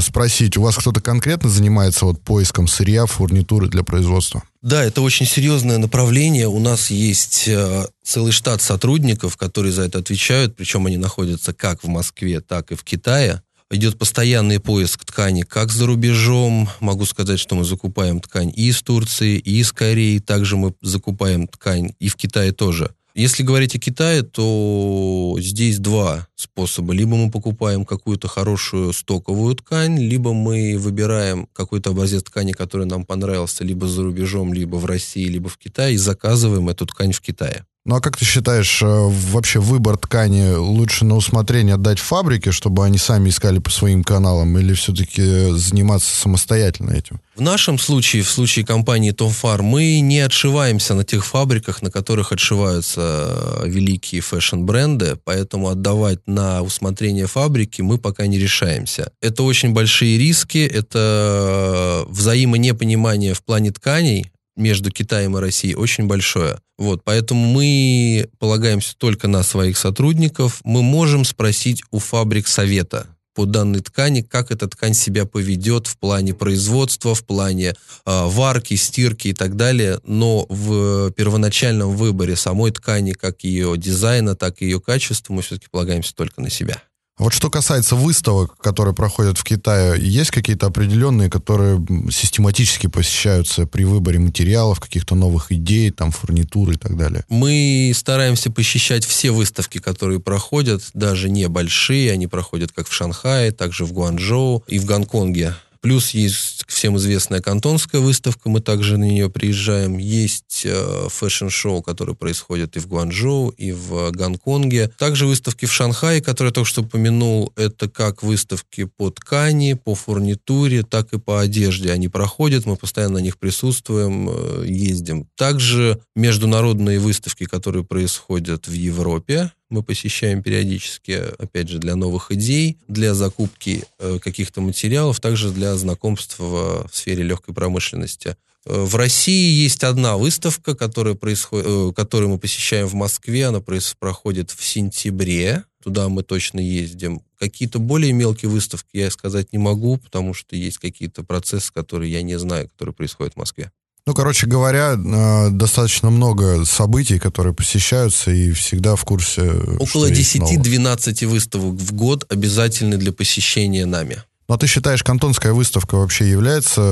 спросить, 0.00 0.56
у 0.56 0.62
вас 0.62 0.76
кто-то 0.76 1.00
конкретно 1.00 1.50
занимается 1.50 2.06
вот 2.06 2.20
поиском 2.22 2.68
сырья, 2.68 3.06
фурнитуры 3.06 3.68
для 3.68 3.82
производства? 3.82 4.42
Да, 4.62 4.82
это 4.82 5.02
очень 5.02 5.26
серьезное 5.26 5.78
направление. 5.78 6.48
У 6.48 6.58
нас 6.58 6.90
есть 6.90 7.48
э, 7.48 7.86
целый 8.02 8.32
штат 8.32 8.62
сотрудников, 8.62 9.36
которые 9.36 9.72
за 9.72 9.82
это 9.82 9.98
отвечают, 9.98 10.56
причем 10.56 10.86
они 10.86 10.96
находятся 10.96 11.52
как 11.52 11.84
в 11.84 11.88
Москве, 11.88 12.40
так 12.40 12.72
и 12.72 12.74
в 12.74 12.82
Китае. 12.82 13.42
Идет 13.70 13.98
постоянный 13.98 14.60
поиск 14.60 15.04
ткани 15.04 15.42
как 15.42 15.72
за 15.72 15.86
рубежом. 15.86 16.68
Могу 16.80 17.06
сказать, 17.06 17.40
что 17.40 17.54
мы 17.56 17.64
закупаем 17.64 18.20
ткань 18.20 18.52
и 18.54 18.68
из 18.68 18.82
Турции, 18.82 19.36
и 19.36 19.58
из 19.58 19.72
Кореи. 19.72 20.18
Также 20.18 20.56
мы 20.56 20.74
закупаем 20.80 21.48
ткань 21.48 21.92
и 21.98 22.08
в 22.08 22.16
Китае 22.16 22.52
тоже. 22.52 22.94
Если 23.16 23.44
говорить 23.44 23.76
о 23.76 23.78
Китае, 23.78 24.22
то 24.22 25.36
здесь 25.38 25.78
два 25.78 26.26
способа. 26.34 26.92
Либо 26.92 27.16
мы 27.16 27.30
покупаем 27.30 27.84
какую-то 27.84 28.26
хорошую 28.26 28.92
стоковую 28.92 29.54
ткань, 29.54 30.00
либо 30.00 30.32
мы 30.32 30.76
выбираем 30.76 31.46
какой-то 31.52 31.90
образец 31.90 32.24
ткани, 32.24 32.50
который 32.50 32.86
нам 32.86 33.04
понравился, 33.04 33.62
либо 33.62 33.86
за 33.86 34.02
рубежом, 34.02 34.52
либо 34.52 34.76
в 34.76 34.86
России, 34.86 35.26
либо 35.26 35.48
в 35.48 35.58
Китае, 35.58 35.94
и 35.94 35.98
заказываем 35.98 36.68
эту 36.68 36.86
ткань 36.86 37.12
в 37.12 37.20
Китае. 37.20 37.64
Ну 37.86 37.96
а 37.96 38.00
как 38.00 38.16
ты 38.16 38.24
считаешь, 38.24 38.80
э, 38.80 38.86
вообще 38.86 39.60
выбор 39.60 39.98
ткани 39.98 40.54
лучше 40.54 41.04
на 41.04 41.16
усмотрение 41.16 41.74
отдать 41.74 41.98
фабрике, 41.98 42.50
чтобы 42.50 42.82
они 42.82 42.96
сами 42.96 43.28
искали 43.28 43.58
по 43.58 43.70
своим 43.70 44.02
каналам, 44.02 44.58
или 44.58 44.72
все-таки 44.72 45.50
заниматься 45.50 46.14
самостоятельно 46.14 46.92
этим? 46.92 47.20
В 47.36 47.42
нашем 47.42 47.78
случае, 47.78 48.22
в 48.22 48.30
случае 48.30 48.64
компании 48.64 49.12
Tom 49.12 49.28
Far, 49.28 49.60
мы 49.60 50.00
не 50.00 50.20
отшиваемся 50.20 50.94
на 50.94 51.04
тех 51.04 51.26
фабриках, 51.26 51.82
на 51.82 51.90
которых 51.90 52.32
отшиваются 52.32 53.60
э, 53.60 53.68
великие 53.68 54.22
фэшн-бренды, 54.22 55.18
поэтому 55.22 55.68
отдавать 55.68 56.20
на 56.26 56.62
усмотрение 56.62 57.26
фабрики 57.26 57.82
мы 57.82 57.98
пока 57.98 58.26
не 58.26 58.38
решаемся. 58.38 59.12
Это 59.20 59.42
очень 59.42 59.74
большие 59.74 60.16
риски, 60.16 60.66
это 60.66 62.06
взаимонепонимание 62.08 63.34
в 63.34 63.42
плане 63.42 63.72
тканей, 63.72 64.30
между 64.56 64.90
Китаем 64.90 65.36
и 65.36 65.40
Россией 65.40 65.74
очень 65.74 66.06
большое. 66.06 66.58
Вот, 66.78 67.02
поэтому 67.04 67.46
мы 67.46 68.28
полагаемся 68.38 68.96
только 68.96 69.28
на 69.28 69.42
своих 69.42 69.78
сотрудников. 69.78 70.60
Мы 70.64 70.82
можем 70.82 71.24
спросить 71.24 71.82
у 71.90 71.98
фабрик 71.98 72.48
совета 72.48 73.06
по 73.34 73.46
данной 73.46 73.80
ткани, 73.80 74.22
как 74.22 74.50
эта 74.50 74.68
ткань 74.68 74.94
себя 74.94 75.24
поведет 75.26 75.86
в 75.86 75.98
плане 75.98 76.34
производства, 76.34 77.14
в 77.14 77.24
плане 77.24 77.70
э, 77.70 77.74
варки, 78.04 78.74
стирки 78.74 79.28
и 79.28 79.32
так 79.32 79.56
далее. 79.56 80.00
Но 80.04 80.46
в 80.48 81.10
первоначальном 81.12 81.96
выборе 81.96 82.36
самой 82.36 82.70
ткани, 82.70 83.12
как 83.12 83.42
ее 83.44 83.76
дизайна, 83.76 84.36
так 84.36 84.62
и 84.62 84.66
ее 84.66 84.80
качества, 84.80 85.32
мы 85.32 85.42
все-таки 85.42 85.66
полагаемся 85.70 86.14
только 86.14 86.40
на 86.40 86.50
себя. 86.50 86.80
Вот 87.16 87.32
что 87.32 87.48
касается 87.48 87.94
выставок, 87.94 88.56
которые 88.58 88.92
проходят 88.92 89.38
в 89.38 89.44
Китае, 89.44 90.00
есть 90.00 90.32
какие-то 90.32 90.66
определенные, 90.66 91.30
которые 91.30 91.84
систематически 92.10 92.88
посещаются 92.88 93.66
при 93.66 93.84
выборе 93.84 94.18
материалов, 94.18 94.80
каких-то 94.80 95.14
новых 95.14 95.52
идей, 95.52 95.90
там, 95.92 96.10
фурнитуры 96.10 96.74
и 96.74 96.76
так 96.76 96.96
далее? 96.96 97.24
Мы 97.28 97.92
стараемся 97.94 98.50
посещать 98.50 99.04
все 99.04 99.30
выставки, 99.30 99.78
которые 99.78 100.18
проходят, 100.18 100.82
даже 100.92 101.30
небольшие, 101.30 102.10
они 102.10 102.26
проходят 102.26 102.72
как 102.72 102.88
в 102.88 102.92
Шанхае, 102.92 103.52
также 103.52 103.84
в 103.84 103.92
Гуанчжоу 103.92 104.64
и 104.66 104.80
в 104.80 104.84
Гонконге. 104.84 105.54
Плюс 105.84 106.12
есть 106.12 106.64
всем 106.66 106.96
известная 106.96 107.42
кантонская 107.42 108.00
выставка, 108.00 108.48
мы 108.48 108.60
также 108.60 108.96
на 108.96 109.04
нее 109.04 109.28
приезжаем. 109.28 109.98
Есть 109.98 110.62
э, 110.64 111.08
fashion-show, 111.10 111.82
которое 111.82 112.14
происходит 112.14 112.76
и 112.76 112.80
в 112.80 112.86
Гуанчжоу, 112.88 113.50
и 113.50 113.72
в 113.72 114.10
Гонконге. 114.10 114.90
Также 114.96 115.26
выставки 115.26 115.66
в 115.66 115.72
Шанхае, 115.74 116.22
которые 116.22 116.48
я 116.48 116.54
только 116.54 116.70
что 116.70 116.80
упомянул, 116.80 117.52
это 117.56 117.90
как 117.90 118.22
выставки 118.22 118.84
по 118.84 119.10
ткани, 119.10 119.74
по 119.74 119.94
фурнитуре, 119.94 120.84
так 120.84 121.12
и 121.12 121.18
по 121.18 121.42
одежде. 121.42 121.92
Они 121.92 122.08
проходят, 122.08 122.64
мы 122.64 122.76
постоянно 122.76 123.16
на 123.16 123.18
них 123.18 123.36
присутствуем, 123.36 124.30
э, 124.30 124.64
ездим. 124.66 125.28
Также 125.36 126.00
международные 126.16 126.98
выставки, 126.98 127.44
которые 127.44 127.84
происходят 127.84 128.68
в 128.68 128.72
Европе, 128.72 129.52
мы 129.74 129.82
посещаем 129.82 130.42
периодически, 130.42 131.20
опять 131.38 131.68
же, 131.68 131.78
для 131.78 131.96
новых 131.96 132.30
идей, 132.30 132.78
для 132.88 133.12
закупки 133.12 133.84
э, 133.98 134.18
каких-то 134.22 134.60
материалов, 134.60 135.20
также 135.20 135.50
для 135.50 135.74
знакомств 135.76 136.38
в, 136.38 136.86
в 136.88 136.90
сфере 136.92 137.24
легкой 137.24 137.54
промышленности. 137.54 138.36
Э, 138.66 138.84
в 138.84 138.94
России 138.94 139.62
есть 139.62 139.82
одна 139.84 140.16
выставка, 140.16 140.74
которая 140.74 141.14
происходит, 141.14 141.66
э, 141.66 141.92
которую 141.94 142.30
мы 142.30 142.38
посещаем 142.38 142.86
в 142.86 142.94
Москве. 142.94 143.46
Она 143.46 143.60
проходит 143.60 144.50
в 144.50 144.64
сентябре. 144.64 145.64
Туда 145.82 146.08
мы 146.08 146.22
точно 146.22 146.60
ездим. 146.60 147.20
Какие-то 147.38 147.78
более 147.78 148.12
мелкие 148.12 148.50
выставки 148.50 148.96
я 148.96 149.10
сказать 149.10 149.52
не 149.52 149.58
могу, 149.58 149.98
потому 149.98 150.32
что 150.32 150.56
есть 150.56 150.78
какие-то 150.78 151.24
процессы, 151.24 151.72
которые 151.72 152.12
я 152.12 152.22
не 152.22 152.38
знаю, 152.38 152.70
которые 152.70 152.94
происходят 152.94 153.34
в 153.34 153.38
Москве. 153.38 153.70
Ну, 154.06 154.12
короче 154.12 154.46
говоря, 154.46 154.96
э, 154.96 155.48
достаточно 155.50 156.10
много 156.10 156.66
событий, 156.66 157.18
которые 157.18 157.54
посещаются, 157.54 158.30
и 158.30 158.52
всегда 158.52 158.96
в 158.96 159.04
курсе... 159.04 159.50
Около 159.78 160.10
10-12 160.10 161.26
выставок 161.26 161.74
в 161.74 161.92
год 161.94 162.26
обязательны 162.30 162.98
для 162.98 163.12
посещения 163.12 163.86
нами. 163.86 164.22
Ну, 164.46 164.54
а 164.54 164.58
ты 164.58 164.66
считаешь, 164.66 165.02
кантонская 165.02 165.54
выставка 165.54 165.94
вообще 165.94 166.30
является 166.30 166.82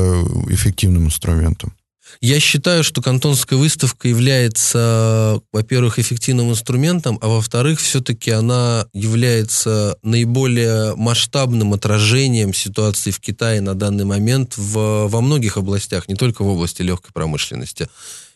эффективным 0.49 1.07
инструментом? 1.07 1.75
Я 2.21 2.41
считаю, 2.41 2.85
что 2.85 3.03
кантонская 3.03 3.59
выставка 3.59 4.09
является, 4.09 5.41
во-первых, 5.53 5.99
эффективным 5.99 6.51
инструментом, 6.51 7.19
а 7.21 7.29
во-вторых, 7.29 7.81
все-таки 7.81 8.31
она 8.31 8.87
является 8.93 9.99
наиболее 10.03 10.95
масштабным 10.97 11.73
отражением 11.73 12.55
ситуации 12.55 13.11
в 13.11 13.21
Китае 13.21 13.61
на 13.61 13.75
данный 13.75 14.05
момент 14.05 14.57
в, 14.57 15.09
во 15.09 15.21
многих 15.21 15.57
областях, 15.57 16.09
не 16.09 16.15
только 16.15 16.43
в 16.43 16.49
области 16.49 16.83
легкой 16.83 17.13
промышленности. 17.13 17.89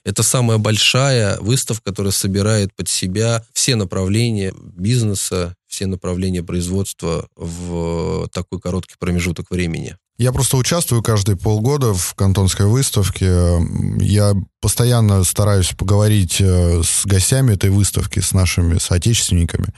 Это 0.05 0.23
самая 0.23 0.59
большая 0.59 1.39
выставка, 1.41 1.91
которая 1.91 2.13
собирает 2.13 2.73
под 2.77 2.89
себя 2.89 3.45
все 3.53 3.75
направления 3.75 4.55
бизнеса, 4.57 5.57
все 5.67 5.87
направления 5.87 6.45
производства 6.45 7.29
в 7.35 8.29
такой 8.33 8.61
короткий 8.61 8.95
промежуток 8.99 9.51
времени. 9.51 9.97
Я 10.19 10.33
просто 10.33 10.57
участвую 10.57 11.03
каждые 11.03 11.37
полгода 11.37 11.93
в 11.93 12.15
кантонской 12.15 12.67
выставке. 12.67 13.59
Я 14.01 14.35
постоянно 14.61 15.23
стараюсь 15.25 15.73
поговорить 15.77 16.41
э, 16.41 16.83
с 16.83 17.05
гостями 17.05 17.53
этой 17.53 17.69
выставки, 17.69 18.21
с 18.21 18.33
нашими 18.33 18.79
соотечественниками. 18.79 19.75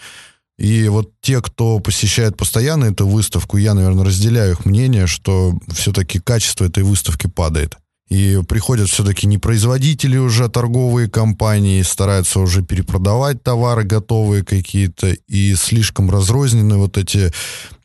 И 0.57 0.88
вот 0.88 1.12
те, 1.20 1.40
кто 1.40 1.81
посещает 1.81 2.37
постоянно 2.37 2.85
эту 2.85 3.07
выставку, 3.07 3.57
я, 3.57 3.74
наверное, 3.74 4.05
разделяю 4.05 4.53
их 4.53 4.64
мнение, 4.64 5.07
что 5.07 5.59
все-таки 5.72 6.20
качество 6.20 6.64
этой 6.64 6.85
выставки 6.85 7.27
падает. 7.27 7.77
И 8.09 8.40
приходят 8.48 8.88
все-таки 8.88 9.27
не 9.27 9.38
производители 9.38 10.16
уже, 10.16 10.44
а 10.44 10.48
торговые 10.48 11.11
компании, 11.11 11.83
стараются 11.83 12.40
уже 12.40 12.62
перепродавать 12.62 13.42
товары 13.42 13.85
готовые 13.85 14.44
какие-то, 14.44 15.09
и 15.11 15.55
слишком 15.55 16.11
разрознены 16.11 16.79
вот 16.79 16.96
эти 16.96 17.33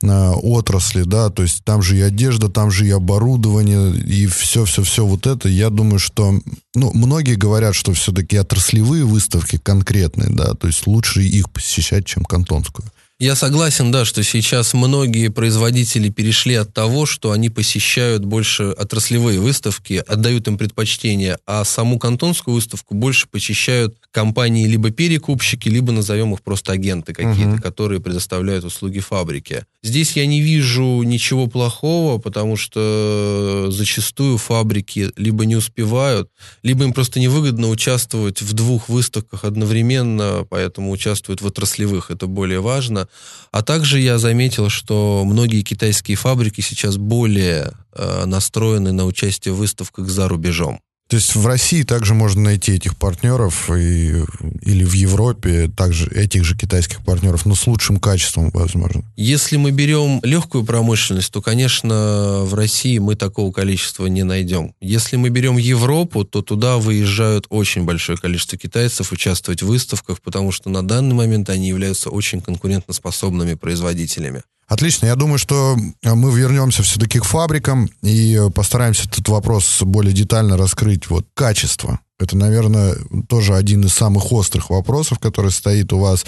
отрасли, 0.04 1.04
да, 1.04 1.30
то 1.30 1.44
есть 1.44 1.64
там 1.64 1.82
же 1.82 1.98
и 1.98 2.02
одежда, 2.02 2.50
там 2.50 2.72
же 2.72 2.88
и 2.88 2.92
оборудование, 2.92 3.96
и 3.96 4.28
все-все-все 4.28 5.06
вот 5.06 5.28
это. 5.28 5.50
Я 5.50 5.70
думаю, 5.70 6.00
что, 6.00 6.40
ну, 6.76 6.92
многие 6.94 7.36
говорят, 7.36 7.76
что 7.76 7.94
все-таки 7.94 8.38
отраслевые 8.38 9.06
выставки 9.06 9.58
конкретные, 9.58 10.30
да, 10.30 10.54
то 10.54 10.68
есть 10.68 10.88
лучше 10.88 11.24
их 11.24 11.50
посещать, 11.50 12.06
чем 12.06 12.24
кантонскую. 12.24 12.86
Я 13.20 13.36
согласен, 13.36 13.92
да, 13.92 14.04
что 14.04 14.24
сейчас 14.24 14.74
многие 14.74 15.30
производители 15.30 16.10
перешли 16.10 16.56
от 16.56 16.74
того, 16.74 17.06
что 17.06 17.32
они 17.32 17.50
посещают 17.50 18.26
больше 18.26 18.64
отраслевые 18.72 19.40
выставки, 19.40 20.04
отдают 20.06 20.48
им 20.48 20.58
предпочтение, 20.58 21.38
а 21.46 21.64
саму 21.64 22.00
кантонскую 22.00 22.56
выставку 22.56 22.96
больше 22.96 23.28
посещают 23.28 23.96
компании 24.14 24.68
либо 24.68 24.92
перекупщики, 24.92 25.68
либо 25.68 25.92
назовем 25.92 26.34
их 26.34 26.42
просто 26.42 26.72
агенты 26.72 27.14
какие-то, 27.14 27.56
угу. 27.56 27.62
которые 27.62 28.00
предоставляют 28.00 28.64
услуги 28.64 29.00
фабрики. 29.00 29.66
Здесь 29.82 30.12
я 30.16 30.26
не 30.28 30.40
вижу 30.40 31.02
ничего 31.02 31.48
плохого, 31.48 32.20
потому 32.20 32.56
что 32.56 33.68
зачастую 33.70 34.38
фабрики 34.38 35.12
либо 35.18 35.46
не 35.46 35.56
успевают, 35.56 36.30
либо 36.62 36.84
им 36.86 36.94
просто 36.94 37.20
невыгодно 37.20 37.70
участвовать 37.70 38.42
в 38.42 38.54
двух 38.54 38.88
выставках 38.88 39.44
одновременно, 39.44 40.46
поэтому 40.48 40.92
участвуют 40.92 41.42
в 41.42 41.48
отраслевых, 41.48 42.12
это 42.12 42.28
более 42.28 42.62
важно. 42.62 43.10
А 43.52 43.64
также 43.64 44.00
я 44.00 44.20
заметил, 44.20 44.70
что 44.70 45.24
многие 45.26 45.64
китайские 45.64 46.18
фабрики 46.18 46.62
сейчас 46.62 46.98
более 46.98 47.74
э, 47.94 48.26
настроены 48.26 48.92
на 48.92 49.06
участие 49.06 49.54
в 49.54 49.58
выставках 49.58 50.08
за 50.08 50.28
рубежом. 50.28 50.80
То 51.14 51.18
есть 51.18 51.36
в 51.36 51.46
России 51.46 51.84
также 51.84 52.16
можно 52.16 52.42
найти 52.42 52.72
этих 52.72 52.98
партнеров 52.98 53.70
и, 53.70 54.24
или 54.64 54.84
в 54.84 54.94
Европе 54.94 55.70
также 55.78 56.10
этих 56.10 56.44
же 56.44 56.58
китайских 56.58 57.06
партнеров, 57.06 57.46
но 57.46 57.54
с 57.54 57.68
лучшим 57.68 57.98
качеством, 57.98 58.50
возможно. 58.50 59.04
Если 59.16 59.58
мы 59.58 59.70
берем 59.70 60.22
легкую 60.24 60.64
промышленность, 60.64 61.32
то, 61.32 61.40
конечно, 61.40 62.42
в 62.46 62.56
России 62.56 62.98
мы 62.98 63.16
такого 63.16 63.52
количества 63.52 64.08
не 64.08 64.24
найдем. 64.24 64.74
Если 64.82 65.16
мы 65.16 65.30
берем 65.30 65.58
Европу, 65.58 66.24
то 66.24 66.42
туда 66.42 66.78
выезжают 66.78 67.46
очень 67.50 67.84
большое 67.84 68.18
количество 68.18 68.58
китайцев 68.58 69.12
участвовать 69.12 69.62
в 69.62 69.68
выставках, 69.68 70.20
потому 70.20 70.52
что 70.52 70.72
на 70.72 70.82
данный 70.82 71.14
момент 71.14 71.48
они 71.52 71.68
являются 71.68 72.10
очень 72.10 72.42
конкурентоспособными 72.42 73.54
производителями. 73.54 74.42
Отлично. 74.74 75.06
Я 75.06 75.16
думаю, 75.16 75.38
что 75.38 75.78
э, 76.02 76.14
мы 76.16 76.36
вернемся 76.36 76.82
все-таки 76.82 77.20
к 77.20 77.26
фабрикам 77.26 77.92
и 78.02 78.36
э, 78.36 78.50
постараемся 78.50 79.08
этот 79.08 79.30
вопрос 79.30 79.84
более 79.84 80.14
детально 80.14 80.58
раскрыть. 80.58 81.12
Вот 81.12 81.28
качество. 81.36 82.00
Это, 82.20 82.36
наверное, 82.36 82.96
тоже 83.30 83.54
один 83.54 83.86
из 83.86 83.94
самых 83.94 84.32
острых 84.32 84.72
вопросов, 84.72 85.20
который 85.20 85.52
стоит 85.52 85.94
у 85.94 86.00
вас. 86.00 86.26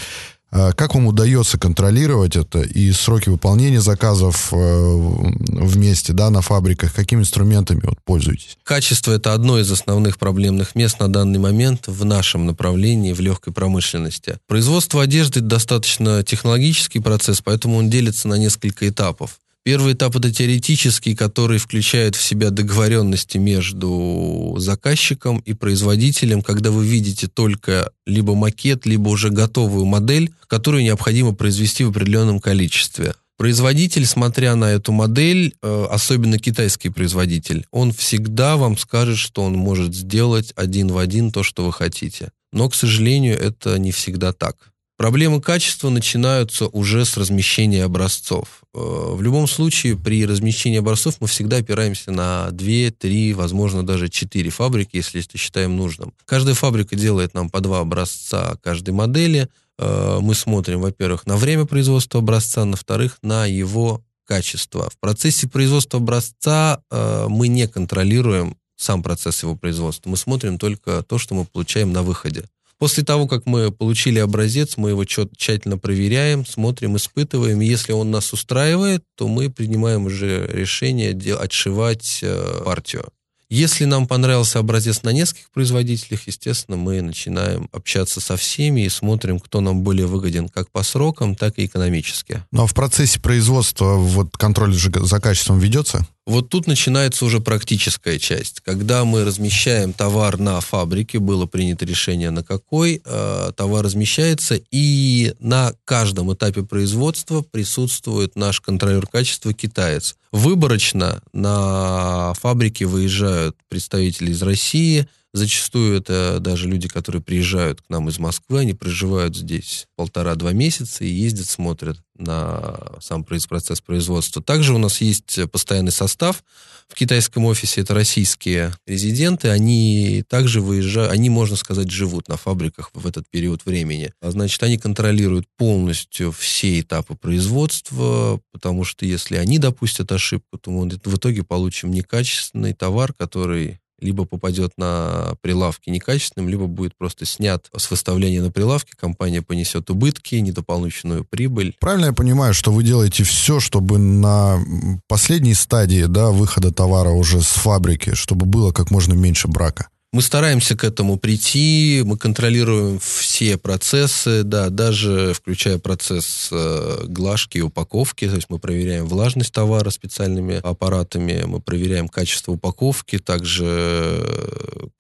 А 0.58 0.72
как 0.72 0.96
вам 0.96 1.08
удается 1.08 1.60
контролировать 1.60 2.38
это 2.38 2.62
и 2.62 2.90
сроки 2.94 3.28
выполнения 3.28 3.82
заказов 3.82 4.54
э, 4.54 4.56
вместе, 4.56 6.14
да, 6.14 6.30
на 6.30 6.42
фабриках? 6.42 6.94
Какими 6.94 7.20
инструментами 7.20 7.82
вот 7.84 7.98
пользуетесь? 8.06 8.58
Качество– 8.64 9.12
это 9.14 9.34
одно 9.34 9.60
из 9.60 9.70
основных 9.70 10.18
проблемных 10.18 10.74
мест 10.74 10.98
на 11.02 11.12
данный 11.12 11.40
момент 11.40 11.88
в 11.88 12.06
нашем 12.06 12.46
направлении, 12.46 13.12
в 13.12 13.20
легкой 13.20 13.52
промышленности. 13.52 14.38
Производство 14.48 15.02
одежды– 15.04 15.40
достаточно 15.42 16.24
технологический 16.24 17.00
процесс, 17.00 17.42
поэтому 17.42 17.76
он 17.76 17.90
делится 17.90 18.30
на 18.30 18.36
несколько 18.36 18.88
этапов. 18.88 19.40
Первый 19.66 19.94
этап 19.94 20.16
это 20.16 20.32
теоретический, 20.32 21.16
который 21.16 21.58
включает 21.58 22.16
в 22.16 22.22
себя 22.22 22.52
договоренности 22.52 23.40
между 23.40 24.54
заказчиком 24.60 25.40
и 25.40 25.54
производителем, 25.54 26.44
когда 26.44 26.70
вы 26.70 26.86
видите 26.86 27.28
только 27.28 27.90
либо 28.06 28.36
макет, 28.36 28.86
либо 28.86 29.10
уже 29.10 29.32
готовую 29.32 29.86
модель, 29.86 30.32
которую 30.46 30.84
необходимо 30.84 31.34
произвести 31.34 31.84
в 31.84 31.90
определенном 31.90 32.40
количестве. 32.40 33.16
Производитель, 33.38 34.06
смотря 34.06 34.54
на 34.54 34.66
эту 34.66 34.92
модель, 34.92 35.56
э, 35.64 35.88
особенно 35.90 36.38
китайский 36.38 36.90
производитель, 36.90 37.66
он 37.72 37.92
всегда 37.92 38.58
вам 38.58 38.78
скажет, 38.78 39.18
что 39.18 39.42
он 39.42 39.54
может 39.54 39.96
сделать 39.96 40.54
один 40.56 40.90
в 40.90 41.00
один 41.00 41.32
то, 41.32 41.42
что 41.42 41.66
вы 41.66 41.74
хотите. 41.74 42.30
Но, 42.54 42.70
к 42.70 42.76
сожалению, 42.76 43.36
это 43.40 43.80
не 43.80 43.92
всегда 43.92 44.32
так. 44.32 44.75
Проблемы 44.98 45.42
качества 45.42 45.90
начинаются 45.90 46.68
уже 46.68 47.04
с 47.04 47.18
размещения 47.18 47.84
образцов. 47.84 48.64
Э, 48.74 48.78
в 48.80 49.22
любом 49.22 49.46
случае, 49.46 49.98
при 49.98 50.26
размещении 50.26 50.80
образцов 50.80 51.18
мы 51.20 51.28
всегда 51.28 51.58
опираемся 51.58 52.12
на 52.12 52.50
2, 52.52 52.92
3, 52.98 53.34
возможно, 53.34 53.86
даже 53.86 54.08
4 54.08 54.50
фабрики, 54.52 54.96
если 54.96 55.22
это 55.22 55.38
считаем 55.38 55.76
нужным. 55.76 56.14
Каждая 56.24 56.56
фабрика 56.56 56.96
делает 56.96 57.34
нам 57.34 57.50
по 57.50 57.60
два 57.60 57.82
образца 57.82 58.58
каждой 58.64 58.92
модели. 58.92 59.50
Э, 59.78 60.20
мы 60.22 60.34
смотрим, 60.34 60.80
во-первых, 60.80 61.26
на 61.26 61.36
время 61.36 61.66
производства 61.66 62.22
образца, 62.22 62.64
на 62.64 62.78
вторых, 62.78 63.18
на 63.22 63.46
его 63.46 64.02
качество. 64.26 64.90
В 64.90 64.98
процессе 65.00 65.50
производства 65.50 66.00
образца 66.00 66.82
э, 66.90 67.26
мы 67.28 67.50
не 67.50 67.68
контролируем 67.68 68.56
сам 68.78 69.04
процесс 69.04 69.44
его 69.44 69.56
производства. 69.56 70.10
Мы 70.10 70.16
смотрим 70.16 70.58
только 70.58 71.04
то, 71.04 71.18
что 71.18 71.36
мы 71.36 71.44
получаем 71.44 71.92
на 71.92 72.02
выходе. 72.02 72.46
После 72.78 73.04
того, 73.04 73.28
как 73.28 73.46
мы 73.46 73.72
получили 73.72 74.20
образец, 74.20 74.76
мы 74.76 74.90
его 74.90 75.06
тщательно 75.06 75.78
проверяем, 75.78 76.46
смотрим, 76.46 76.98
испытываем. 76.98 77.62
Если 77.62 77.94
он 77.94 78.12
нас 78.12 78.34
устраивает, 78.34 79.04
то 79.16 79.28
мы 79.28 79.50
принимаем 79.50 80.06
уже 80.06 80.46
решение 80.48 81.12
отшивать 81.36 82.20
э, 82.22 82.62
партию. 82.66 83.06
Если 83.48 83.86
нам 83.86 84.08
понравился 84.08 84.60
образец 84.60 85.04
на 85.04 85.10
нескольких 85.10 85.52
производителях, 85.52 86.28
естественно, 86.28 86.78
мы 86.78 87.02
начинаем 87.02 87.70
общаться 87.72 88.20
со 88.20 88.38
всеми 88.38 88.82
и 88.82 88.90
смотрим, 88.90 89.40
кто 89.40 89.62
нам 89.62 89.82
более 89.82 90.08
выгоден 90.08 90.50
как 90.50 90.72
по 90.72 90.82
срокам, 90.82 91.36
так 91.36 91.60
и 91.60 91.66
экономически. 91.66 92.44
Ну 92.52 92.64
а 92.64 92.68
в 92.68 92.74
процессе 92.74 93.20
производства 93.20 93.96
вот 93.96 94.36
контроль 94.36 94.74
за 94.74 95.22
качеством 95.22 95.60
ведется? 95.60 96.08
Вот 96.26 96.50
тут 96.50 96.66
начинается 96.66 97.24
уже 97.24 97.40
практическая 97.40 98.18
часть. 98.18 98.62
Когда 98.62 99.06
мы 99.06 99.24
размещаем 99.24 99.94
товар 99.94 100.40
на 100.40 100.60
фабрике, 100.60 101.20
было 101.20 101.46
принято 101.46 101.86
решение 101.86 102.32
на 102.32 102.44
какой 102.44 103.02
э, 103.06 103.52
товар 103.56 103.86
размещается, 103.86 104.60
и 104.72 105.36
на 105.40 105.74
каждом 105.86 106.34
этапе 106.34 106.64
производства 106.64 107.42
присутствует 107.42 108.36
наш 108.36 108.60
контролер 108.60 109.06
качества 109.06 109.54
китаец. 109.54 110.16
Выборочно 110.32 111.22
на 111.32 112.34
фабрике 112.34 112.86
выезжают 112.86 113.56
представители 113.70 114.32
из 114.32 114.42
России, 114.42 115.08
Зачастую 115.36 115.98
это 115.98 116.40
даже 116.40 116.70
люди, 116.70 116.88
которые 116.88 117.22
приезжают 117.22 117.82
к 117.82 117.90
нам 117.90 118.08
из 118.08 118.20
Москвы, 118.20 118.60
они 118.60 118.74
проживают 118.74 119.36
здесь 119.36 119.86
полтора-два 119.98 120.54
месяца 120.54 121.04
и 121.04 121.10
ездят, 121.10 121.48
смотрят 121.48 122.02
на 122.18 122.94
сам 123.02 123.26
процесс 123.26 123.82
производства. 123.82 124.42
Также 124.42 124.74
у 124.74 124.78
нас 124.78 125.02
есть 125.02 125.38
постоянный 125.52 125.92
состав. 125.92 126.42
В 126.88 126.96
китайском 126.96 127.44
офисе 127.44 127.82
это 127.82 127.94
российские 127.94 128.72
резиденты. 128.88 129.50
Они 129.50 130.24
также 130.30 130.62
выезжают, 130.62 131.12
они, 131.12 131.30
можно 131.30 131.58
сказать, 131.58 131.92
живут 131.92 132.30
на 132.30 132.38
фабриках 132.38 132.92
в 132.94 133.06
этот 133.06 133.28
период 133.30 133.66
времени. 133.66 134.14
А 134.22 134.32
значит, 134.32 134.64
они 134.64 134.78
контролируют 134.78 135.48
полностью 135.58 136.32
все 136.32 136.80
этапы 136.80 137.16
производства, 137.16 138.40
потому 138.54 138.86
что 138.86 139.06
если 139.06 139.36
они 139.36 139.60
допустят 139.60 140.14
ошибку, 140.14 140.58
то 140.58 140.72
мы 140.72 140.88
в 140.88 141.18
итоге 141.18 141.44
получим 141.44 141.92
некачественный 141.92 142.72
товар, 142.72 143.12
который 143.12 143.82
либо 144.00 144.26
попадет 144.26 144.74
на 144.78 145.36
прилавки 145.42 145.90
некачественным, 145.90 146.50
либо 146.50 146.68
будет 146.68 146.98
просто 146.98 147.26
снят 147.26 147.70
с 147.76 147.90
выставления 147.90 148.42
на 148.42 148.52
прилавке, 148.52 148.94
компания 148.98 149.42
понесет 149.42 149.90
убытки, 149.90 150.36
недополученную 150.36 151.26
прибыль. 151.26 151.76
Правильно 151.80 152.08
я 152.08 152.14
понимаю, 152.14 152.54
что 152.54 152.72
вы 152.72 152.84
делаете 152.84 153.24
все, 153.24 153.60
чтобы 153.60 153.98
на 153.98 154.60
последней 155.08 155.54
стадии 155.54 156.06
да, 156.06 156.32
выхода 156.32 156.72
товара 156.72 157.10
уже 157.10 157.42
с 157.42 157.48
фабрики, 157.48 158.14
чтобы 158.14 158.46
было 158.46 158.72
как 158.72 158.92
можно 158.92 159.14
меньше 159.14 159.48
брака? 159.48 159.88
Мы 160.16 160.22
стараемся 160.22 160.78
к 160.78 160.86
этому 160.86 161.18
прийти, 161.18 162.02
мы 162.06 162.18
контролируем 162.18 163.00
все 163.00 163.58
процессы, 163.58 164.44
да, 164.44 164.70
даже 164.70 165.34
включая 165.34 165.78
процесс 165.78 166.48
э, 166.54 167.04
глажки 167.06 167.58
и 167.58 167.62
упаковки, 167.62 168.26
то 168.26 168.36
есть 168.36 168.48
мы 168.48 168.58
проверяем 168.58 169.08
влажность 169.08 169.52
товара 169.52 169.90
специальными 169.90 170.56
аппаратами, 170.64 171.44
мы 171.46 171.60
проверяем 171.60 172.08
качество 172.08 172.54
упаковки, 172.54 173.18
также 173.18 174.26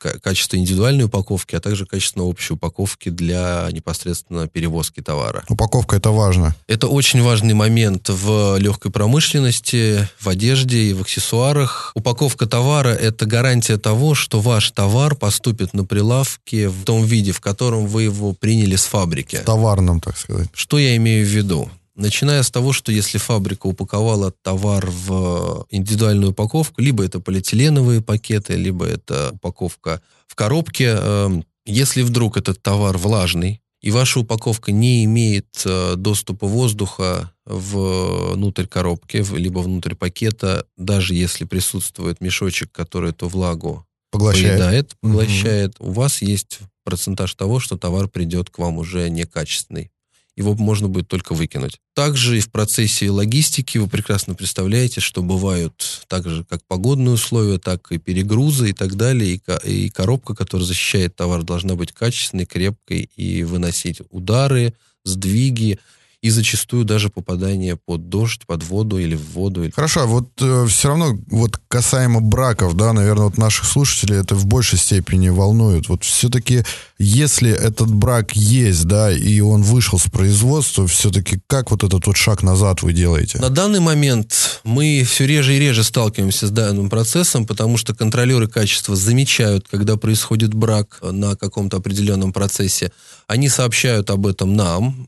э, 0.04 0.18
качество 0.22 0.58
индивидуальной 0.58 1.06
упаковки, 1.06 1.56
а 1.56 1.62
также 1.62 1.86
качество 1.86 2.24
общей 2.24 2.56
упаковки 2.56 3.08
для 3.08 3.70
непосредственно 3.72 4.50
перевозки 4.50 5.00
товара. 5.00 5.46
Упаковка 5.48 5.96
это 5.96 6.10
важно. 6.10 6.58
Это 6.68 6.88
очень 6.88 7.22
важный 7.22 7.54
момент 7.54 8.10
в 8.10 8.58
легкой 8.58 8.92
промышленности, 8.92 10.10
в 10.20 10.28
одежде 10.28 10.90
и 10.90 10.94
в 10.94 11.04
аксессуарах. 11.04 11.94
Упаковка 11.96 12.48
товара 12.48 12.90
это 12.90 13.26
гарантия 13.26 13.78
того, 13.78 14.14
что 14.14 14.42
ваш 14.42 14.72
товар 14.72 15.05
товар 15.06 15.16
поступит 15.16 15.74
на 15.74 15.86
прилавке 15.86 16.68
в 16.68 16.84
том 16.84 17.06
виде, 17.06 17.32
в 17.32 17.40
котором 17.40 17.86
вы 17.86 18.04
его 18.04 18.34
приняли 18.34 18.76
с 18.76 18.86
фабрики. 18.86 19.40
Товарным, 19.46 20.00
так 20.00 20.18
сказать. 20.18 20.50
Что 20.54 20.80
я 20.80 20.96
имею 20.96 21.26
в 21.26 21.30
виду? 21.30 21.70
Начиная 21.96 22.42
с 22.42 22.50
того, 22.50 22.74
что 22.74 22.92
если 22.92 23.20
фабрика 23.20 23.68
упаковала 23.68 24.32
товар 24.42 24.90
в 24.90 25.68
индивидуальную 25.70 26.32
упаковку, 26.32 26.82
либо 26.82 27.04
это 27.04 27.20
полиэтиленовые 27.20 28.02
пакеты, 28.02 28.56
либо 28.56 28.86
это 28.86 29.32
упаковка 29.34 30.02
в 30.28 30.34
коробке, 30.34 30.98
эм, 31.00 31.44
если 31.68 32.02
вдруг 32.02 32.38
этот 32.38 32.62
товар 32.64 32.98
влажный, 32.98 33.62
и 33.82 33.92
ваша 33.92 34.20
упаковка 34.20 34.72
не 34.72 35.06
имеет 35.06 35.62
э, 35.66 35.94
доступа 35.96 36.48
воздуха 36.48 37.32
внутрь 37.46 38.66
коробки, 38.66 39.24
либо 39.38 39.60
внутрь 39.60 39.94
пакета, 39.94 40.66
даже 40.78 41.14
если 41.14 41.46
присутствует 41.46 42.22
мешочек, 42.22 42.72
который 42.72 43.12
эту 43.12 43.28
влагу 43.28 43.86
поглощает, 44.12 44.58
поедает, 44.58 44.96
поглощает, 45.02 45.76
угу. 45.80 45.90
у 45.90 45.94
вас 45.94 46.22
есть 46.22 46.60
процентаж 46.84 47.34
того, 47.34 47.60
что 47.60 47.78
товар 47.78 48.08
придет 48.08 48.50
к 48.50 48.60
вам 48.60 48.78
уже 48.78 49.10
некачественный 49.10 49.92
его 50.36 50.54
можно 50.56 50.90
будет 50.90 51.08
только 51.08 51.34
выкинуть. 51.34 51.80
Также 51.94 52.38
и 52.38 52.42
в 52.42 52.52
процессе 52.52 53.10
логистики 53.10 53.78
вы 53.78 53.88
прекрасно 53.88 54.36
представляете, 54.36 55.00
что 55.00 55.24
бывают 55.24 56.04
так 56.08 56.28
же, 56.28 56.44
как 56.44 56.62
погодные 56.68 57.14
условия, 57.14 57.58
так 57.58 57.92
и 57.92 57.98
перегрузы 57.98 58.70
и 58.70 58.74
так 58.74 58.96
далее. 58.96 59.40
И, 59.64 59.90
коробка, 59.90 60.36
которая 60.36 60.68
защищает 60.68 61.16
товар, 61.16 61.44
должна 61.44 61.76
быть 61.76 61.94
качественной, 61.94 62.46
крепкой 62.46 63.10
и 63.16 63.44
выносить 63.44 64.02
удары, 64.10 64.74
сдвиги, 65.06 65.80
и 66.26 66.32
зачастую 66.32 66.86
даже 66.86 67.10
попадание 67.10 67.76
под 67.76 68.10
дождь, 68.10 68.48
под 68.48 68.64
воду 68.64 68.98
или 68.98 69.16
в 69.16 69.34
воду. 69.34 69.70
Хорошо, 69.76 70.02
а 70.02 70.06
вот 70.08 70.30
э, 70.42 70.66
все 70.68 70.88
равно 70.88 71.16
вот 71.30 71.60
касаемо 71.68 72.20
браков, 72.20 72.76
да, 72.76 72.94
наверное, 72.94 73.26
вот 73.26 73.38
наших 73.38 73.66
слушателей 73.66 74.18
это 74.18 74.34
в 74.34 74.48
большей 74.48 74.80
степени 74.80 75.30
волнует. 75.30 75.88
Вот 75.88 76.04
все-таки, 76.04 76.64
если 76.98 77.52
этот 77.52 77.94
брак 77.94 78.36
есть, 78.36 78.86
да, 78.86 79.12
и 79.12 79.40
он 79.40 79.62
вышел 79.62 80.00
с 80.00 80.10
производства, 80.10 80.88
все-таки 80.88 81.40
как 81.46 81.70
вот 81.70 81.84
этот 81.84 82.08
вот 82.08 82.18
шаг 82.18 82.42
назад 82.42 82.82
вы 82.82 82.94
делаете? 82.94 83.38
На 83.38 83.52
данный 83.52 83.80
момент 83.80 84.62
мы 84.64 85.04
все 85.08 85.28
реже 85.28 85.56
и 85.56 85.60
реже 85.60 85.84
сталкиваемся 85.84 86.48
с 86.48 86.50
данным 86.50 86.90
процессом, 86.90 87.46
потому 87.46 87.78
что 87.78 87.94
контролеры 87.94 88.48
качества 88.48 88.96
замечают, 88.96 89.68
когда 89.70 89.96
происходит 89.96 90.56
брак 90.56 90.98
на 91.04 91.36
каком-то 91.36 91.78
определенном 91.78 92.34
процессе. 92.34 92.92
Они 93.28 93.48
сообщают 93.48 94.10
об 94.10 94.26
этом 94.26 94.56
нам, 94.56 95.08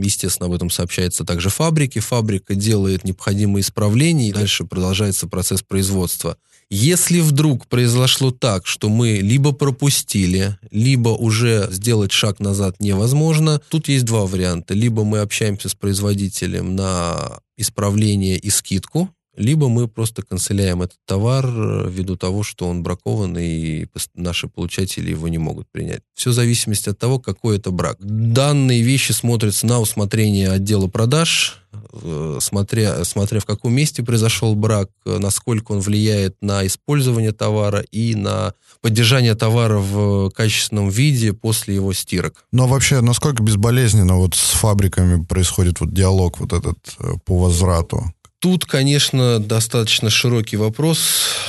естественно, 0.00 0.35
Соответственно, 0.36 0.46
об 0.48 0.56
этом 0.56 0.70
сообщается 0.70 1.24
также 1.24 1.48
фабрике. 1.48 2.00
Фабрика 2.00 2.54
делает 2.54 3.04
необходимые 3.04 3.62
исправления, 3.62 4.28
и 4.28 4.32
дальше 4.32 4.64
продолжается 4.64 5.26
процесс 5.26 5.62
производства. 5.62 6.36
Если 6.68 7.20
вдруг 7.20 7.66
произошло 7.68 8.30
так, 8.32 8.66
что 8.66 8.88
мы 8.90 9.20
либо 9.22 9.52
пропустили, 9.52 10.58
либо 10.70 11.10
уже 11.10 11.68
сделать 11.70 12.12
шаг 12.12 12.40
назад 12.40 12.76
невозможно, 12.80 13.60
тут 13.70 13.88
есть 13.88 14.04
два 14.04 14.26
варианта. 14.26 14.74
Либо 14.74 15.04
мы 15.04 15.20
общаемся 15.20 15.68
с 15.70 15.74
производителем 15.74 16.76
на 16.76 17.38
исправление 17.56 18.36
и 18.36 18.50
скидку, 18.50 19.08
либо 19.36 19.68
мы 19.68 19.88
просто 19.88 20.22
канцеляем 20.22 20.82
этот 20.82 20.98
товар 21.06 21.46
э, 21.46 21.88
ввиду 21.88 22.16
того, 22.16 22.42
что 22.42 22.68
он 22.68 22.82
бракован, 22.82 23.36
и 23.38 23.86
наши 24.14 24.48
получатели 24.48 25.10
его 25.10 25.28
не 25.28 25.38
могут 25.38 25.68
принять. 25.70 26.00
Все 26.14 26.30
в 26.30 26.34
зависимости 26.34 26.88
от 26.88 26.98
того, 26.98 27.18
какой 27.18 27.58
это 27.58 27.70
брак. 27.70 27.98
Данные 28.00 28.82
вещи 28.82 29.12
смотрятся 29.12 29.66
на 29.66 29.80
усмотрение 29.80 30.50
отдела 30.50 30.88
продаж, 30.88 31.62
э, 31.92 32.38
смотря, 32.40 33.04
смотря 33.04 33.40
в 33.40 33.44
каком 33.44 33.74
месте 33.74 34.02
произошел 34.02 34.54
брак, 34.54 34.90
э, 35.04 35.18
насколько 35.18 35.72
он 35.72 35.80
влияет 35.80 36.36
на 36.40 36.66
использование 36.66 37.32
товара 37.32 37.80
и 37.90 38.14
на 38.14 38.54
поддержание 38.80 39.34
товара 39.34 39.78
в 39.78 40.30
качественном 40.30 40.88
виде 40.88 41.32
после 41.32 41.74
его 41.74 41.92
стирок. 41.92 42.44
Но 42.52 42.66
вообще, 42.66 43.00
насколько 43.00 43.42
безболезненно 43.42 44.16
вот 44.16 44.34
с 44.34 44.52
фабриками 44.52 45.22
происходит 45.22 45.80
вот 45.80 45.92
диалог 45.92 46.40
вот 46.40 46.52
этот 46.52 46.78
по 47.24 47.38
возврату? 47.38 48.12
Тут, 48.38 48.66
конечно, 48.66 49.40
достаточно 49.40 50.10
широкий 50.10 50.56
вопрос. 50.56 50.98